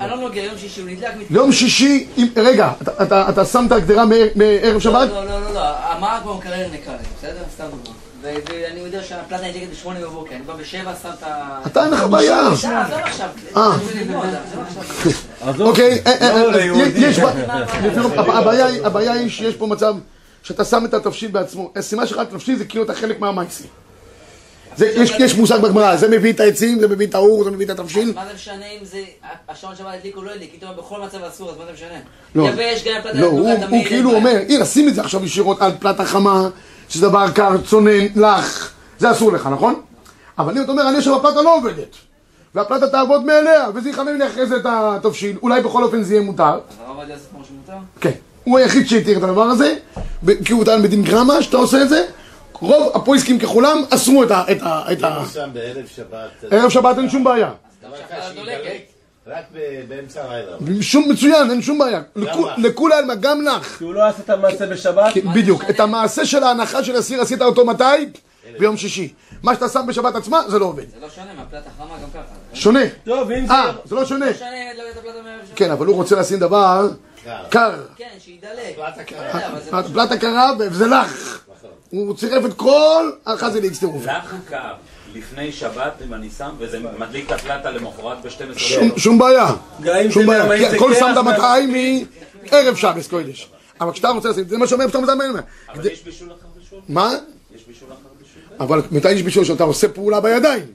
אני 0.00 0.10
לא 0.10 0.16
נוגע, 0.16 0.40
יום 0.42 0.58
שישי 0.58 0.80
הוא 0.80 0.90
נדלק 0.90 1.12
יום 1.30 1.52
שישי, 1.52 2.06
רגע, 2.36 2.72
אתה- 2.82 3.02
אתה- 3.02 3.28
אתה 3.28 3.44
שם 3.44 3.64
את 3.66 3.72
הגדרה 3.72 4.04
מער- 4.06 4.28
מערב 4.34 4.78
שבת? 4.80 5.08
לא, 5.08 5.24
לא, 5.24 5.40
לא, 5.40 5.54
לא, 5.54 5.60
המרק 5.60 6.22
במקרר 6.24 6.66
נקרא 6.72 6.92
בסדר? 7.18 7.42
סתם 7.54 7.64
דוגמא. 7.64 8.07
ואני 8.48 8.80
יודע 8.80 9.02
שהפלטה 9.02 9.42
נדלקת 9.48 9.70
בשמונה 9.72 10.00
בבוקר, 10.00 10.34
אני 10.34 10.42
בא 10.44 10.54
בשבע, 10.54 10.92
שם 11.02 11.08
את 11.18 11.22
ה... 11.22 11.58
אתה 11.66 11.84
אין 11.84 11.90
לך 11.92 12.02
בעיה. 12.02 12.42
די, 12.42 12.66
עזוב 12.66 12.98
עכשיו. 13.02 13.28
אה. 13.56 13.70
עזוב, 15.40 15.60
אוקיי, 15.68 16.02
אה, 16.06 16.12
אה, 16.20 16.46
לא. 16.46 16.58
יש, 16.96 17.18
ב- 17.18 17.24
לפי 17.86 18.00
רוב- 18.00 18.12
הב- 18.12 18.30
הבעיה 18.86 19.12
היא- 19.12 19.20
היא 19.22 19.30
שיש 19.30 19.54
פה 19.54 19.66
מצב 19.66 19.94
שאתה 20.42 20.64
שם 20.64 20.84
את 20.84 20.94
התבשיל 20.94 21.30
בעצמו. 21.30 21.72
הסימן 21.76 22.06
שלך 22.06 22.18
לתבשיל 22.18 22.58
זה 22.58 22.64
כאילו 22.64 22.84
אתה 22.84 22.94
חלק 22.94 23.20
מהמייסי. 23.20 23.64
יש- 24.78 25.34
מושג 25.34 25.60
בגמרא, 25.60 25.96
זה 25.96 26.08
מביא 26.08 26.32
את 26.32 26.40
העצים, 26.40 26.80
זה 26.80 26.88
מביא 26.88 27.06
את 27.06 27.14
האור, 27.14 27.44
זה 27.44 27.50
מביא 27.50 27.64
את 27.66 27.80
התבשיל. 27.80 28.12
מה 28.14 28.26
זה 28.26 28.34
משנה 28.34 28.64
אם 28.80 28.84
זה... 28.84 28.98
השעון 29.48 29.76
שבת 29.76 29.86
הדליק 29.98 30.16
או 30.16 30.22
לא 30.22 30.30
הדליק? 30.30 30.50
איתו 30.54 30.66
בכל 30.78 31.00
מצב 31.00 31.18
אסור, 31.24 31.50
אז 31.50 31.56
מה 31.58 31.64
זה 31.66 31.72
משנה? 31.72 31.98
לא. 32.34 32.48
לא, 33.14 33.26
הוא 33.68 33.84
כאילו 33.86 34.10
בעיה. 34.10 34.20
אומר, 34.20 34.38
הנה, 34.48 34.64
שים 34.64 34.88
את 34.88 34.94
זה 34.94 35.00
עכשיו 35.00 35.24
ישירות 35.24 35.62
על 35.62 35.72
פלטה 35.80 36.04
חמה, 36.04 36.48
שזה 36.88 37.08
דבר 37.08 37.30
קר, 37.30 37.56
צונן, 37.66 38.06
לח, 38.16 38.70
זה 38.98 39.10
אסור 39.10 39.32
לך, 39.32 39.46
נכון? 39.46 39.80
אבל 40.38 40.58
אם 40.58 40.62
אתה 40.62 40.72
אומר, 40.72 40.88
אני 40.88 40.98
עכשיו 40.98 41.16
הפלטה 41.16 41.42
לא 41.42 41.56
עובדת, 41.56 41.96
והפלטה 42.54 42.88
תעבוד 42.88 43.24
מאליה, 43.24 43.66
וזה 43.74 43.90
יחמם 43.90 44.18
לי 44.18 44.26
אחרי 44.26 44.46
זה 44.46 44.56
את 44.56 44.66
התבשיל, 44.66 45.36
אולי 45.42 45.60
בכל 45.60 45.84
אופן 45.84 46.02
זה 46.02 46.14
יהיה 46.14 46.22
מותר, 46.22 46.44
אז 46.44 46.76
הרב 46.86 46.96
עובדיה 46.96 47.14
יוסף 47.14 47.30
כמו 47.30 47.44
שמותר? 47.44 47.82
כן, 48.00 48.12
הוא 48.44 48.58
היחיד 48.58 48.88
שהתיר 48.88 49.18
את 49.18 49.22
הדבר 49.22 49.42
הזה, 49.42 49.74
כי 50.44 50.52
הוא 50.52 50.64
טען 50.64 50.82
בדין 50.82 51.02
גרמה, 51.02 51.42
שאתה 51.42 51.56
עושה 51.56 51.82
את 51.82 51.88
זה, 51.88 52.06
רוב 52.60 52.92
הפויסקים 52.94 53.38
ככולם 53.38 53.82
אסרו 53.90 54.22
את 54.24 54.30
ה... 54.30 54.42
את 54.52 54.62
ה... 54.62 54.92
את 54.92 55.02
ה... 55.02 55.22
שם 55.32 55.48
בערב 55.52 55.86
שבת, 55.86 56.44
ערב 56.50 56.70
שבת 56.70 56.98
אין 56.98 57.10
שום 57.10 57.24
בעיה. 57.24 57.50
גם 57.84 57.90
שהפלטה 57.98 58.40
דולקת. 58.40 58.87
רק 59.28 59.44
באמצע 59.88 60.24
הלילה. 60.24 60.56
שום 60.82 61.08
מצוין, 61.10 61.50
אין 61.50 61.62
שום 61.62 61.78
בעיה. 61.78 62.00
לכו- 62.16 62.48
לכולי 62.58 62.94
עלמא, 62.94 63.14
גם 63.14 63.42
לך. 63.42 63.78
כי 63.78 63.84
הוא 63.84 63.94
לא 63.94 64.06
עשה 64.06 64.18
את 64.24 64.30
המעשה 64.30 64.66
בשבת, 64.66 65.12
בדיוק. 65.34 65.62
את 65.70 65.80
המעשה 65.80 66.26
של 66.26 66.42
ההנחה 66.42 66.84
של 66.84 66.96
הסיר 66.96 67.20
עשית 67.20 67.42
אותו 67.42 67.64
מתי? 67.64 67.84
ביום 68.58 68.76
שישי. 68.76 69.12
מה 69.42 69.54
שאתה 69.54 69.68
שם 69.68 69.84
בשבת 69.88 70.14
עצמה, 70.14 70.40
זה 70.48 70.58
לא 70.58 70.64
עובד. 70.64 70.82
זה 70.90 70.96
לא 71.02 71.08
שונה 71.08 71.34
מהפלטה 71.36 71.70
חמה 71.78 71.94
גם 72.02 72.10
ככה. 72.10 72.34
שונה. 72.54 72.80
טוב, 73.04 73.30
אם 73.30 73.46
זה... 73.46 73.52
אה, 73.52 73.72
זה 73.84 73.94
לא 73.94 74.04
שונה. 74.04 74.26
לא 74.26 74.32
לא. 74.32 75.12
כן, 75.56 75.70
אבל 75.70 75.86
הוא 75.86 75.96
רוצה 75.96 76.16
לשים 76.16 76.38
דבר 76.38 76.88
קר. 77.50 77.74
כן, 77.96 78.08
שידלק. 78.18 78.76
זה 79.64 79.70
לא 79.72 79.78
הפלטה 79.78 80.16
קרה 80.16 80.50
וזה 80.58 80.86
לך. 80.86 81.38
הוא 81.90 82.16
צירף 82.16 82.44
את 82.44 82.52
כל 82.54 83.10
החזה 83.26 83.60
לאקסטירוף. 83.60 84.04
לך 84.06 84.34
קר 84.48 84.74
לפני 85.14 85.52
שבת, 85.52 85.92
אם 86.06 86.14
אני 86.14 86.30
שם, 86.38 86.50
וזה 86.58 86.78
מדליק 86.98 87.26
את 87.26 87.32
הפלטה 87.32 87.70
למחרת 87.70 88.22
ב-12 88.22 88.58
שום- 88.58 88.98
שום 88.98 89.18
בעיה. 89.18 89.46
שום 90.10 90.26
בעיה. 90.26 90.68
קרח, 90.78 90.98
שמת 90.98 91.16
מה- 91.16 91.22
200 91.22 91.72
מערב 92.52 92.74
שבס 92.76 93.08
קודש. 93.08 93.48
אבל 93.80 93.92
כשאתה 93.92 94.08
רוצה 94.08 94.28
לשים, 94.28 94.48
זה 94.48 94.58
מה 94.58 94.66
שאומר 94.66 94.88
פתאום 94.88 95.06
זה 95.06 95.14
מה 95.14 95.24
אבל 95.74 95.86
יש 95.86 96.02
בישול 96.04 96.28
אחר 96.28 96.46
בישול? 96.58 96.78
מה? 96.88 97.12
יש 97.54 97.62
בישול 97.68 97.88
אחר 97.88 98.08
בישול? 98.20 98.42
אבל 98.60 98.82
מתי 98.90 99.10
יש 99.12 99.22
בישול 99.22 99.44
שאתה 99.44 99.64
עושה 99.64 99.88
פעולה 99.88 100.20
בידיים? 100.20 100.66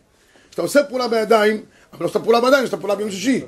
כשאתה 0.49 0.61
עושה 0.61 0.83
פעולה 0.83 1.07
בידיים, 1.07 1.61
אבל 1.93 2.01
לא 2.03 2.05
עושה 2.05 2.19
פעולה 2.19 2.41
בידיים, 2.41 2.63
עושה 2.63 2.77
פעולה 2.77 2.95
ביום 2.95 3.11
שישי. 3.11 3.41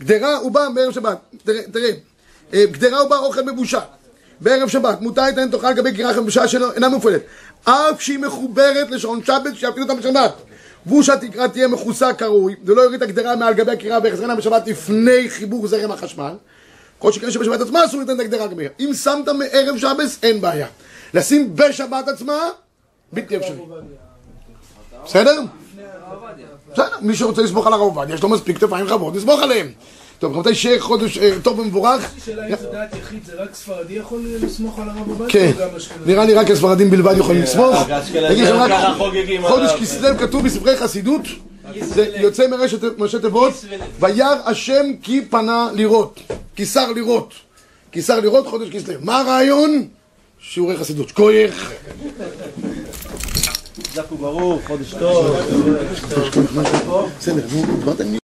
גדרה 0.00 0.36
הוא 0.36 0.52
בא 0.52 0.68
בערב 0.74 0.92
שבת, 0.92 1.18
תראה, 1.44 1.62
תראה, 1.72 1.90
אה, 2.54 2.66
גדרה 2.66 2.98
הוא 2.98 3.10
בא 3.10 3.16
אוכל 3.16 3.42
מבושל. 3.42 3.78
בערב 4.40 4.68
שבת, 4.68 5.00
מותר 5.00 5.22
לתת 5.22 5.50
תאכל 5.50 5.70
לגבי 5.70 5.90
גירה 5.90 6.20
מבושל 6.20 6.46
שאינה 6.46 6.88
מופעלת. 6.88 7.22
אף 7.64 8.00
שהיא 8.02 8.18
מחוברת 8.18 8.90
לשעון 8.90 9.24
שבת, 9.24 9.54
שיפעיל 9.54 9.82
אותה 9.82 9.94
בשבת. 9.94 10.34
גוש 10.86 11.08
התקרה 11.08 11.48
תהיה 11.48 11.68
מכוסה 11.68 12.12
כראוי, 12.12 12.54
ולא 12.64 12.82
יוריד 12.82 13.02
את 13.02 13.08
הגדרה 13.08 13.36
מעל 13.36 13.54
גבי 13.54 13.72
הקירה 13.72 13.98
ויחזרנה 14.02 14.36
בשבת 14.36 14.66
לפני 14.66 15.30
חיבור 15.30 15.66
זרם 15.66 15.90
החשמל. 15.90 16.32
כל 16.98 17.12
שכן 17.12 17.30
שבשבת 17.30 17.60
עצמה 17.60 17.84
אסור 17.84 18.00
לתת 18.00 18.10
את 18.10 18.20
הגדרה 18.20 18.46
גמיר. 18.46 18.70
אם 18.80 18.90
שמת 18.94 19.28
מערב 19.28 19.78
שבס, 19.78 20.18
אין 20.22 20.40
בעיה. 20.40 20.66
לשים 21.14 21.56
בשבת 21.56 22.08
עצמה, 22.08 22.38
בלתי 23.12 23.36
אפשרי. 23.36 23.56
בסדר? 25.04 25.40
בסדר, 26.72 26.96
מי 27.00 27.16
שרוצה 27.16 27.42
לסמוך 27.42 27.66
על 27.66 27.72
הרב 27.72 27.82
עובדיה, 27.82 28.14
יש 28.14 28.22
לו 28.22 28.28
מספיק 28.28 28.58
כתפיים 28.58 28.86
רחבות, 28.86 29.16
לסמוך 29.16 29.42
עליהם. 29.42 29.72
טוב, 30.18 30.32
רבותיי, 30.32 30.54
שיהיה 30.54 30.80
חודש 30.80 31.18
אה, 31.18 31.30
טוב 31.42 31.58
ומבורך. 31.58 32.10
שאלה 32.24 32.48
אם 32.48 32.56
זה 32.60 32.68
דעת 32.72 32.94
יחיד, 32.94 33.24
זה 33.24 33.32
רק 33.42 33.54
ספרדי 33.54 33.94
יכול 33.94 34.20
לסמוך 34.42 34.78
על 34.78 34.88
הרב 34.88 35.08
עובדיה? 35.08 35.28
כן? 35.28 35.52
נראה 36.06 36.24
לי 36.24 36.34
רק 36.34 36.50
הספרדים 36.50 36.90
בלבד 36.90 37.14
יכולים 37.18 37.42
לסמוך. 37.42 37.76
רק, 37.88 38.70
ככה 38.70 38.94
חוגגים 38.98 39.42
חודש. 39.42 39.70
כסלו 39.80 40.18
כתוב 40.18 40.44
בספרי 40.44 40.76
חסידות, 40.76 41.22
זה 41.80 42.06
יוצא 42.16 42.46
מראשי 42.98 43.18
תיבות, 43.20 43.52
וירא 44.00 44.36
השם 44.44 44.86
כי 45.02 45.24
פנה 45.30 45.68
לראות, 45.74 46.20
כי 46.56 46.66
שר 46.66 46.92
לראות, 46.92 47.34
כי 47.92 48.02
שר 48.02 48.20
לראות 48.20 48.46
חודש 48.46 48.68
כסלו. 48.70 48.94
מה 49.00 49.20
הרעיון? 49.20 49.88
שיעורי 50.40 50.76
חסידות. 50.76 51.08
שכוייך. 51.08 51.72
חזק 53.92 54.12
וברוך, 54.12 54.60
חודש 54.66 54.94
טוב. 54.94 55.36
בסדר, 57.18 57.46
נו, 57.52 57.76
דיברת 57.78 58.00
עם 58.00 58.12
מי? 58.12 58.18